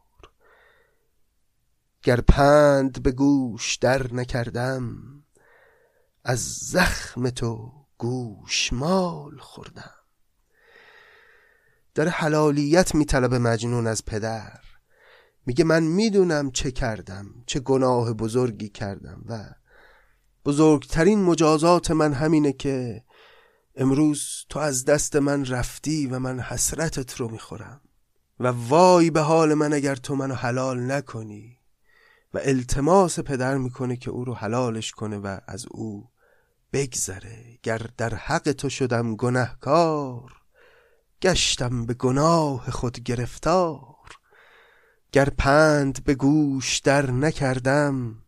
گر 2.02 2.20
پند 2.20 3.02
به 3.02 3.12
گوش 3.12 3.76
در 3.76 4.14
نکردم 4.14 4.96
از 6.24 6.40
زخم 6.54 7.30
تو 7.30 7.72
گوشمال 7.98 9.38
خوردم. 9.38 9.94
داره 11.94 12.10
حلالیت 12.10 12.94
میطلبه 12.94 13.38
مجنون 13.38 13.86
از 13.86 14.04
پدر. 14.04 14.69
میگه 15.46 15.64
من 15.64 15.82
می‌دونم 15.82 16.50
چه 16.50 16.70
کردم 16.70 17.26
چه 17.46 17.60
گناه 17.60 18.12
بزرگی 18.12 18.68
کردم 18.68 19.24
و 19.28 19.44
بزرگترین 20.44 21.22
مجازات 21.22 21.90
من 21.90 22.12
همینه 22.12 22.52
که 22.52 23.04
امروز 23.76 24.44
تو 24.48 24.58
از 24.58 24.84
دست 24.84 25.16
من 25.16 25.46
رفتی 25.46 26.06
و 26.06 26.18
من 26.18 26.40
حسرتت 26.40 27.14
رو 27.14 27.28
می‌خورم 27.28 27.80
و 28.40 28.46
وای 28.46 29.10
به 29.10 29.20
حال 29.20 29.54
من 29.54 29.72
اگر 29.72 29.94
تو 29.94 30.14
منو 30.14 30.34
حلال 30.34 30.92
نکنی 30.92 31.58
و 32.34 32.40
التماس 32.42 33.20
پدر 33.20 33.58
می‌کنه 33.58 33.96
که 33.96 34.10
او 34.10 34.24
رو 34.24 34.34
حلالش 34.34 34.90
کنه 34.90 35.18
و 35.18 35.38
از 35.46 35.66
او 35.70 36.10
بگذره. 36.72 37.58
گر 37.62 37.86
در 37.96 38.14
حق 38.14 38.52
تو 38.52 38.68
شدم 38.68 39.16
گنهکار 39.16 40.32
گشتم 41.22 41.86
به 41.86 41.94
گناه 41.94 42.70
خود 42.70 43.00
گرفتار. 43.00 43.89
گر 45.12 45.30
پند 45.30 46.04
به 46.04 46.14
گوش 46.14 46.78
در 46.78 47.10
نکردم 47.10 48.22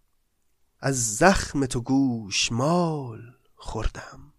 از 0.80 1.16
زخم 1.16 1.66
تو 1.66 1.80
گوش 1.80 2.52
مال 2.52 3.20
خوردم. 3.54 4.32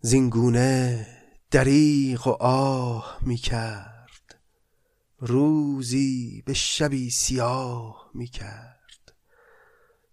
زینگونه 0.00 1.06
دریغ 1.50 2.26
و 2.26 2.30
آه 2.30 3.18
می 3.20 3.36
کرد 3.36 4.40
روزی 5.18 6.42
به 6.46 6.54
شبی 6.54 7.10
سیاه 7.10 8.10
می 8.14 8.26
کرد. 8.26 8.72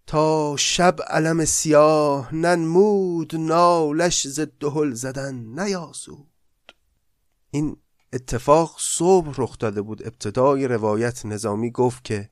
تا 0.06 0.56
شب 0.56 0.96
علم 1.08 1.44
سیاه 1.44 2.34
ننمود 2.34 3.36
نالش 3.36 4.26
ز 4.26 4.40
دهل 4.40 4.92
زدن 4.92 5.34
نیاسود 5.34 6.74
این 7.50 7.76
اتفاق 8.12 8.76
صبح 8.78 9.34
رخ 9.38 9.58
داده 9.58 9.82
بود. 9.82 10.06
ابتدای 10.06 10.68
روایت 10.68 11.26
نظامی 11.26 11.70
گفت 11.70 12.04
که 12.04 12.30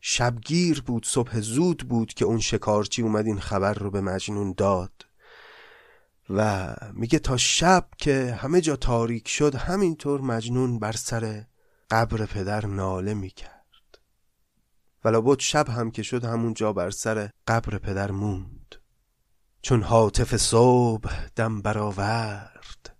شبگیر 0.00 0.82
بود 0.82 1.06
صبح 1.06 1.40
زود 1.40 1.88
بود 1.88 2.14
که 2.14 2.24
اون 2.24 2.40
شکارچی 2.40 3.02
اومد 3.02 3.26
این 3.26 3.40
خبر 3.40 3.74
رو 3.74 3.90
به 3.90 4.00
مجنون 4.00 4.54
داد. 4.56 5.06
و 6.30 6.74
میگه 6.92 7.18
تا 7.18 7.36
شب 7.36 7.88
که 7.98 8.38
همه 8.40 8.60
جا 8.60 8.76
تاریک 8.76 9.28
شد 9.28 9.54
همینطور 9.54 10.20
مجنون 10.20 10.78
بر 10.78 10.92
سر 10.92 11.44
قبر 11.90 12.26
پدر 12.26 12.66
ناله 12.66 13.14
می‌کرد. 13.14 13.54
ولا 15.04 15.20
بود 15.20 15.40
شب 15.40 15.68
هم 15.68 15.90
که 15.90 16.02
شد 16.02 16.24
همون 16.24 16.54
جا 16.54 16.72
بر 16.72 16.90
سر 16.90 17.30
قبر 17.46 17.78
پدر 17.78 18.10
موند. 18.10 18.74
چون 19.62 19.82
حاطف 19.82 20.36
صبح 20.36 21.26
دم 21.36 21.62
برآورد. 21.62 22.93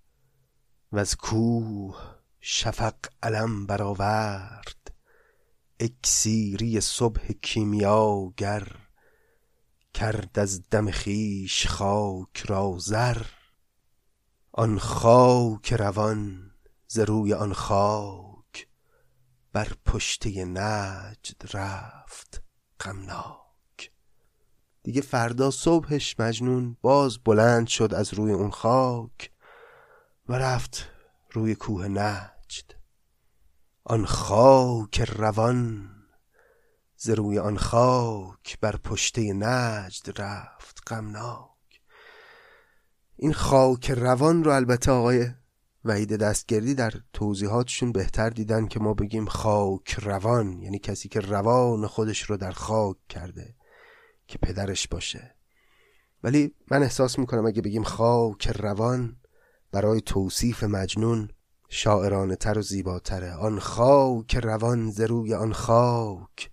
و 0.95 0.99
از 0.99 1.17
کوه 1.17 1.97
شفق 2.41 2.95
علم 3.23 3.67
برآورد. 3.67 4.95
اکسیری 5.81 6.81
صبح 6.81 7.33
کیمیاگر 7.43 8.77
کرد 9.95 10.39
از 10.39 10.63
دم 10.71 10.91
خیش 10.91 11.67
خاک 11.67 12.39
را 12.47 12.77
زر. 12.79 13.23
آن 14.53 14.79
خاک 14.79 15.73
روان 15.73 16.51
ز 16.89 16.99
روی 16.99 17.35
آن 17.35 17.53
خاک 17.53 18.69
بر 19.53 19.73
پشته 19.87 20.45
نجد 20.45 21.57
رفت 21.57 22.43
غمناک. 22.81 23.93
دیگه 24.83 25.01
فردا 25.01 25.51
صبحش 25.51 26.21
مجنون 26.21 26.77
باز 26.81 27.19
بلند 27.19 27.67
شد 27.67 27.95
از 27.95 28.15
روی 28.15 28.33
اون 28.33 28.51
خاک. 28.51 29.34
و 30.29 30.33
رفت 30.33 30.89
روی 31.33 31.55
کوه 31.55 31.89
نجد. 31.89 32.75
آن 33.85 34.07
خاک 34.07 35.01
روان 35.01 35.91
ز 36.97 37.11
روی 37.11 37.39
آن 37.39 37.59
خاک 37.59 38.59
بر 38.61 38.77
پشته 38.77 39.33
نجد 39.33 40.21
رفت 40.21 40.81
غمناک. 40.87 41.51
این 43.17 43.33
خاک 43.33 43.91
روان 43.91 44.45
رو 44.45 44.51
البته 44.51 44.93
آقای 44.93 45.31
وحید 45.85 46.17
دستگردی 46.17 46.75
در 46.75 46.93
توضیحاتشون 47.13 47.93
بهتر 47.93 48.31
دیدن 48.31 48.67
که 48.67 48.81
ما 48.81 48.95
بگیم 48.95 49.27
خاک 49.27 49.95
روان 50.03 50.63
یعنی 50.63 50.79
کسی 50.79 51.09
که 51.09 51.21
روان 51.21 51.87
خودش 51.87 52.23
رو 52.23 52.37
در 52.37 52.53
خاک 52.53 52.97
کرده 53.09 53.55
که 54.27 54.39
پدرش 54.39 54.89
باشه. 54.89 55.35
ولی 56.23 56.55
من 56.71 56.83
احساس 56.83 57.19
می‌کنم 57.19 57.47
اگه 57.47 57.63
بگیم 57.63 57.83
خاک 57.83 58.49
روان 58.49 59.17
برای 59.75 60.01
توصیف 60.01 60.65
مجنون 60.65 61.29
شاعرانه 61.69 62.37
تر 62.37 62.59
و 62.59 62.63
زیباتره. 62.63 63.33
آن 63.33 63.59
خاک 63.59 64.37
روان 64.37 64.91
ز 64.91 65.01
روی 65.01 65.35
آن 65.35 65.53
خاک 65.53 66.51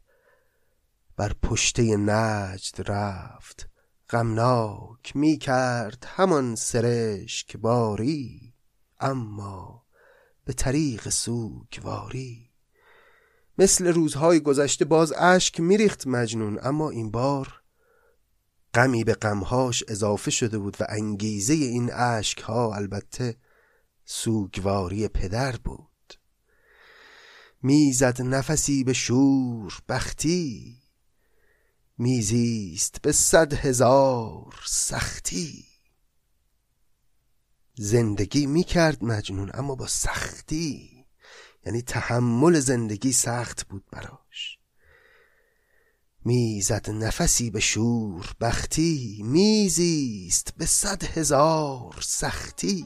بر 1.17 1.33
پشته 1.43 1.97
نجد 1.97 2.91
رفت. 2.91 3.69
غمناک 4.09 5.15
می 5.15 5.37
کرد 5.37 6.03
همان 6.07 6.55
سرشک 6.55 7.57
باری 7.57 8.53
اما 8.99 9.85
به 10.45 10.53
طریق 10.53 11.09
سوگواری. 11.09 12.49
مثل 13.57 13.87
روزهای 13.87 14.39
گذشته 14.39 14.85
باز 14.85 15.13
اشک 15.17 15.59
میریخت 15.59 16.07
مجنون 16.07 16.59
اما 16.63 16.89
این 16.89 17.11
بار 17.11 17.60
غمی 18.73 19.03
به 19.03 19.13
غمهاش 19.13 19.83
اضافه 19.87 20.31
شده 20.31 20.57
بود 20.57 20.77
و 20.79 20.85
انگیزه 20.89 21.53
این 21.53 21.93
اشک 21.93 22.39
ها 22.39 22.75
البته 22.75 23.37
سوگواری 24.05 25.07
پدر 25.07 25.57
بود. 25.57 26.13
می‌زد 27.61 28.21
نفسی 28.21 28.83
به 28.83 28.93
شور 28.93 29.79
بختی 29.89 30.77
میزیست 31.97 33.01
به 33.01 33.11
صد 33.11 33.53
هزار 33.53 34.55
سختی. 34.67 35.65
زندگی 37.75 38.45
می‌کرد 38.45 39.03
مجنون 39.03 39.51
اما 39.53 39.75
با 39.75 39.87
سختی. 39.87 41.05
یعنی 41.65 41.81
تحمل 41.81 42.59
زندگی 42.59 43.11
سخت 43.11 43.67
بود 43.67 43.85
براش. 43.91 44.60
می‌زد 46.25 46.89
نفسی 46.89 47.49
به 47.49 47.59
شور 47.59 48.33
بختی 48.41 49.21
میزیست 49.25 50.53
به 50.57 50.65
صد 50.65 51.03
هزار 51.03 51.95
سختی. 52.01 52.85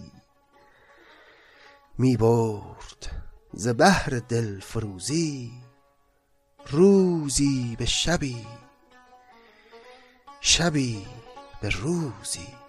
می‌برد 1.97 3.11
ز 3.53 3.67
بهر 3.67 4.09
دل 4.29 4.59
فروزی 4.59 5.51
روزی 6.69 7.75
به 7.79 7.86
شبی 7.86 8.47
شبی 10.41 11.05
به 11.61 11.69
روزی. 11.69 12.64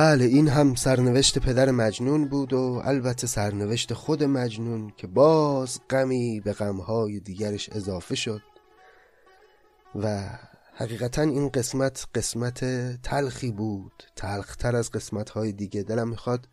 بله 0.00 0.24
این 0.24 0.48
هم 0.48 0.74
سرنوشت 0.74 1.38
پدر 1.38 1.70
مجنون 1.70 2.28
بود 2.28 2.52
و 2.52 2.82
البته 2.84 3.26
سرنوشت 3.26 3.94
خود 3.94 4.24
مجنون 4.24 4.92
که 4.96 5.06
باز 5.06 5.80
غمی 5.90 6.40
به 6.40 6.52
غمهای 6.52 7.20
دیگرش 7.20 7.70
اضافه 7.72 8.14
شد. 8.14 8.42
و 9.94 10.28
حقیقتا 10.74 11.22
این 11.22 11.48
قسمت 11.48 12.06
قسمت 12.14 12.64
تلخی 13.02 13.50
بود. 13.50 13.92
تلختر 14.16 14.76
از 14.76 14.90
قسمتهای 14.90 15.52
دیگه 15.52 15.82
دلم 15.82 16.08
می‌خواد 16.08 16.48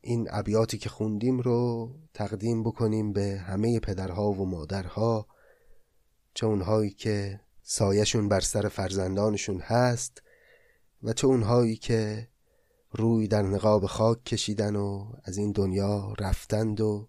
این 0.00 0.28
ابیاتی 0.30 0.78
که 0.78 0.88
خوندیم 0.88 1.40
رو 1.40 1.90
تقدیم 2.14 2.62
بکنیم 2.62 3.12
به 3.12 3.44
همه 3.46 3.80
پدرها 3.80 4.30
و 4.30 4.46
مادرها 4.46 5.26
چه 6.34 6.46
اونهایی 6.46 6.90
که 6.90 7.40
سایشون 7.62 8.28
بر 8.28 8.40
سر 8.40 8.68
فرزندانشون 8.68 9.60
هست 9.60 10.22
و 11.02 11.12
چه 11.12 11.26
اونهایی 11.26 11.76
که 11.76 12.28
روی 12.90 13.28
در 13.28 13.42
نقاب 13.42 13.86
خاک 13.86 14.24
کشیدن 14.24 14.76
و 14.76 15.12
از 15.24 15.36
این 15.36 15.52
دنیا 15.52 16.14
رفتند 16.18 16.80
و 16.80 17.08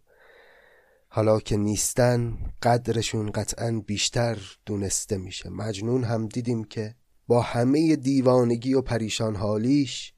حالا 1.09 1.39
که 1.39 1.57
نیستن 1.57 2.37
قدرشون 2.63 3.31
قطعا 3.31 3.83
بیشتر 3.87 4.57
دونسته 4.65 5.17
میشه. 5.17 5.49
مجنون 5.49 6.03
هم 6.03 6.27
دیدیم 6.27 6.63
که 6.63 6.95
با 7.27 7.41
همه 7.41 7.95
دیوانگی 7.95 8.73
و 8.73 8.81
پریشان 8.81 9.35
حالیش 9.35 10.13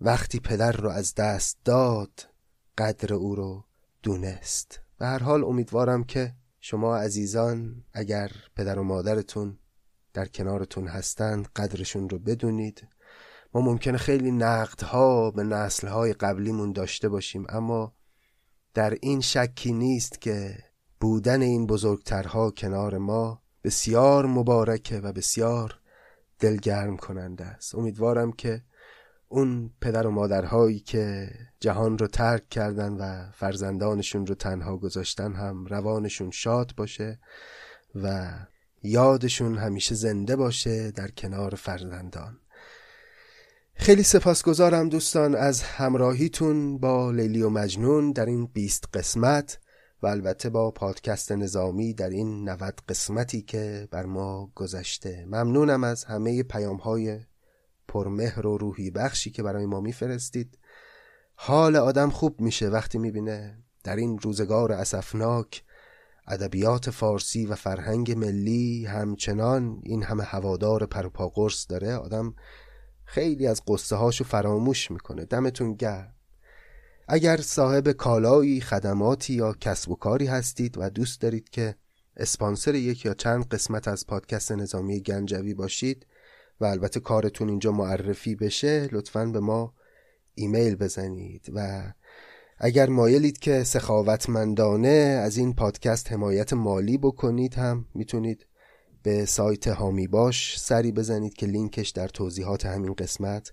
وقتی 0.00 0.40
پدر 0.40 0.72
رو 0.72 0.88
از 0.88 1.14
دست 1.14 1.58
داد 1.64 2.28
قدر 2.78 3.14
او 3.14 3.34
رو 3.34 3.64
دونست. 4.02 4.80
به 4.98 5.06
هر 5.06 5.18
حال 5.18 5.44
امیدوارم 5.44 6.04
که 6.04 6.34
شما 6.60 6.96
عزیزان 6.96 7.84
اگر 7.92 8.32
پدر 8.56 8.78
و 8.78 8.82
مادرتون 8.82 9.58
در 10.12 10.26
کنارتون 10.26 10.88
هستند 10.88 11.48
قدرشون 11.56 12.08
رو 12.08 12.18
بدونید. 12.18 12.88
ما 13.54 13.60
ممکنه 13.60 13.98
خیلی 13.98 14.30
نقدها 14.30 15.30
به 15.30 15.42
نسلهای 15.42 16.12
قبلیمون 16.12 16.72
داشته 16.72 17.08
باشیم 17.08 17.46
اما 17.48 17.94
در 18.74 18.96
این 19.00 19.20
شکی 19.20 19.72
نیست 19.72 20.20
که 20.20 20.58
بودن 21.00 21.42
این 21.42 21.66
بزرگترها 21.66 22.50
کنار 22.50 22.98
ما 22.98 23.42
بسیار 23.64 24.26
مبارکه 24.26 25.00
و 25.00 25.12
بسیار 25.12 25.80
دلگرم 26.38 26.96
کننده 26.96 27.44
است. 27.44 27.74
امیدوارم 27.74 28.32
که 28.32 28.62
اون 29.28 29.70
پدر 29.80 30.06
و 30.06 30.10
مادرهایی 30.10 30.80
که 30.80 31.30
جهان 31.60 31.98
رو 31.98 32.06
ترک 32.06 32.48
کردن 32.48 32.92
و 32.92 33.30
فرزندانشون 33.32 34.26
رو 34.26 34.34
تنها 34.34 34.76
گذاشتن 34.76 35.32
هم 35.32 35.66
روانشون 35.66 36.30
شاد 36.30 36.72
باشه 36.76 37.20
و 37.94 38.30
یادشون 38.82 39.58
همیشه 39.58 39.94
زنده 39.94 40.36
باشه 40.36 40.90
در 40.90 41.08
کنار 41.08 41.54
فرزندان. 41.54 42.38
خیلی 43.74 44.02
سپاسگزارم 44.02 44.88
دوستان 44.88 45.34
از 45.34 45.62
همراهیتون 45.62 46.78
با 46.78 47.10
لیلی 47.10 47.42
و 47.42 47.48
مجنون 47.48 48.12
در 48.12 48.26
این 48.26 48.46
بیست 48.46 48.84
قسمت 48.94 49.58
و 50.02 50.06
البته 50.06 50.50
با 50.50 50.70
پادکست 50.70 51.32
نظامی 51.32 51.94
در 51.94 52.10
این 52.10 52.48
90 52.48 52.80
قسمتی 52.88 53.42
که 53.42 53.88
بر 53.90 54.06
ما 54.06 54.52
گذشته. 54.54 55.24
ممنونم 55.26 55.84
از 55.84 56.04
همه 56.04 56.42
پیام 56.42 56.76
های 56.76 57.20
پرمهر 57.88 58.46
و 58.46 58.58
روحی 58.58 58.90
بخشی 58.90 59.30
که 59.30 59.42
برای 59.42 59.66
ما 59.66 59.80
میفرستید. 59.80 60.58
حال 61.34 61.76
آدم 61.76 62.10
خوب 62.10 62.40
میشه 62.40 62.68
وقتی 62.68 62.98
می‌بینه 62.98 63.58
در 63.84 63.96
این 63.96 64.18
روزگار 64.18 64.72
اسفناک 64.72 65.64
ادبیات 66.28 66.90
فارسی 66.90 67.46
و 67.46 67.54
فرهنگ 67.54 68.12
ملی 68.12 68.86
همچنان 68.86 69.80
این 69.84 70.02
همه 70.02 70.24
هوادار 70.24 70.86
پروپا 70.86 71.28
قرص 71.28 71.66
داره. 71.68 71.94
آدم 71.94 72.34
خیلی 73.10 73.46
از 73.46 73.62
قصه 73.66 73.96
هاشو 73.96 74.24
فراموش 74.24 74.90
می‌کنه. 74.90 75.24
دمتون 75.24 75.74
گرم. 75.74 76.14
اگر 77.08 77.36
صاحب 77.36 77.92
کالایی 77.92 78.60
خدماتی 78.60 79.34
یا 79.34 79.52
کسب 79.52 79.90
و 79.90 79.94
کاری 79.94 80.26
هستید 80.26 80.78
و 80.78 80.90
دوست 80.90 81.20
دارید 81.20 81.48
که 81.48 81.74
اسپانسر 82.16 82.74
یک 82.74 83.04
یا 83.04 83.14
چند 83.14 83.48
قسمت 83.48 83.88
از 83.88 84.06
پادکست 84.06 84.52
نظامی 84.52 85.00
گنجوی 85.00 85.54
باشید 85.54 86.06
و 86.60 86.64
البته 86.64 87.00
کارتون 87.00 87.48
اینجا 87.48 87.72
معرفی 87.72 88.34
بشه 88.34 88.88
لطفا 88.92 89.24
به 89.24 89.40
ما 89.40 89.74
ایمیل 90.34 90.74
بزنید. 90.74 91.46
و 91.54 91.82
اگر 92.58 92.88
مایلید 92.88 93.38
که 93.38 93.64
سخاوتمندانه 93.64 95.20
از 95.24 95.36
این 95.36 95.54
پادکست 95.54 96.12
حمایت 96.12 96.52
مالی 96.52 96.98
بکنید 96.98 97.54
هم 97.54 97.86
می‌تونید 97.94 98.46
به 99.02 99.24
سایت 99.24 99.68
هامی 99.68 100.06
باش 100.06 100.60
سری 100.60 100.92
بزنید 100.92 101.34
که 101.34 101.46
لینکش 101.46 101.88
در 101.88 102.08
توضیحات 102.08 102.66
همین 102.66 102.94
قسمت 102.94 103.52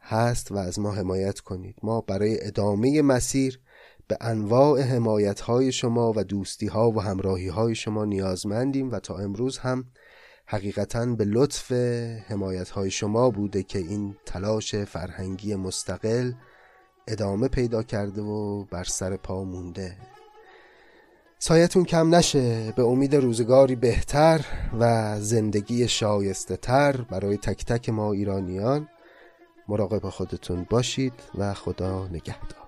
هست 0.00 0.52
و 0.52 0.56
از 0.56 0.78
ما 0.78 0.92
حمایت 0.92 1.40
کنید. 1.40 1.76
ما 1.82 2.00
برای 2.00 2.46
ادامه 2.46 3.02
مسیر 3.02 3.60
به 4.08 4.16
انواع 4.20 4.80
حمایت 4.80 5.40
های 5.40 5.72
شما 5.72 6.12
و 6.16 6.24
دوستی 6.24 6.66
ها 6.66 6.90
و 6.90 7.00
همراهی 7.00 7.48
های 7.48 7.74
شما 7.74 8.04
نیازمندیم 8.04 8.90
و 8.90 8.98
تا 8.98 9.16
امروز 9.16 9.58
هم 9.58 9.84
حقیقتا 10.46 11.06
به 11.06 11.24
لطف 11.24 11.72
حمایت 12.28 12.70
های 12.70 12.90
شما 12.90 13.30
بوده 13.30 13.62
که 13.62 13.78
این 13.78 14.16
تلاش 14.26 14.74
فرهنگی 14.74 15.54
مستقل 15.54 16.32
ادامه 17.08 17.48
پیدا 17.48 17.82
کرده 17.82 18.22
و 18.22 18.64
بر 18.64 18.84
سر 18.84 19.16
پا 19.16 19.44
مونده. 19.44 19.96
سایتون 21.42 21.84
کم 21.84 22.14
نشه. 22.14 22.72
به 22.76 22.82
امید 22.82 23.16
روزگاری 23.16 23.76
بهتر 23.76 24.44
و 24.80 25.16
زندگی 25.20 25.88
شایسته 25.88 26.56
تر 26.56 26.96
برای 26.96 27.36
تک 27.36 27.64
تک 27.64 27.88
ما 27.88 28.12
ایرانیان 28.12 28.88
مراقب 29.68 30.08
خودتون 30.08 30.66
باشید 30.70 31.12
و 31.38 31.54
خدا 31.54 32.08
نگهدار. 32.08 32.59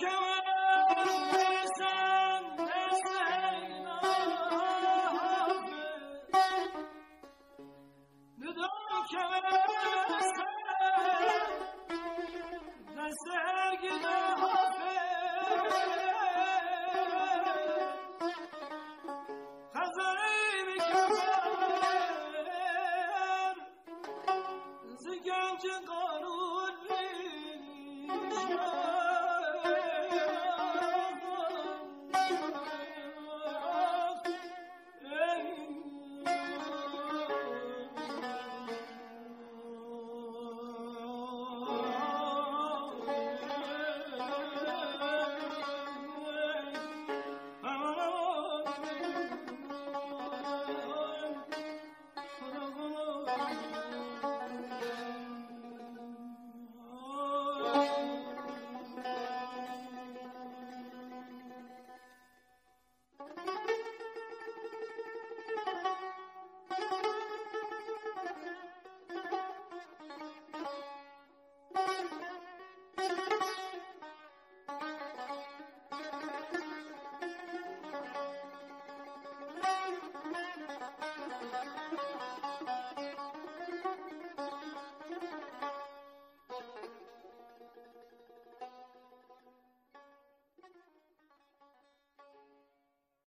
كما 0.00 0.35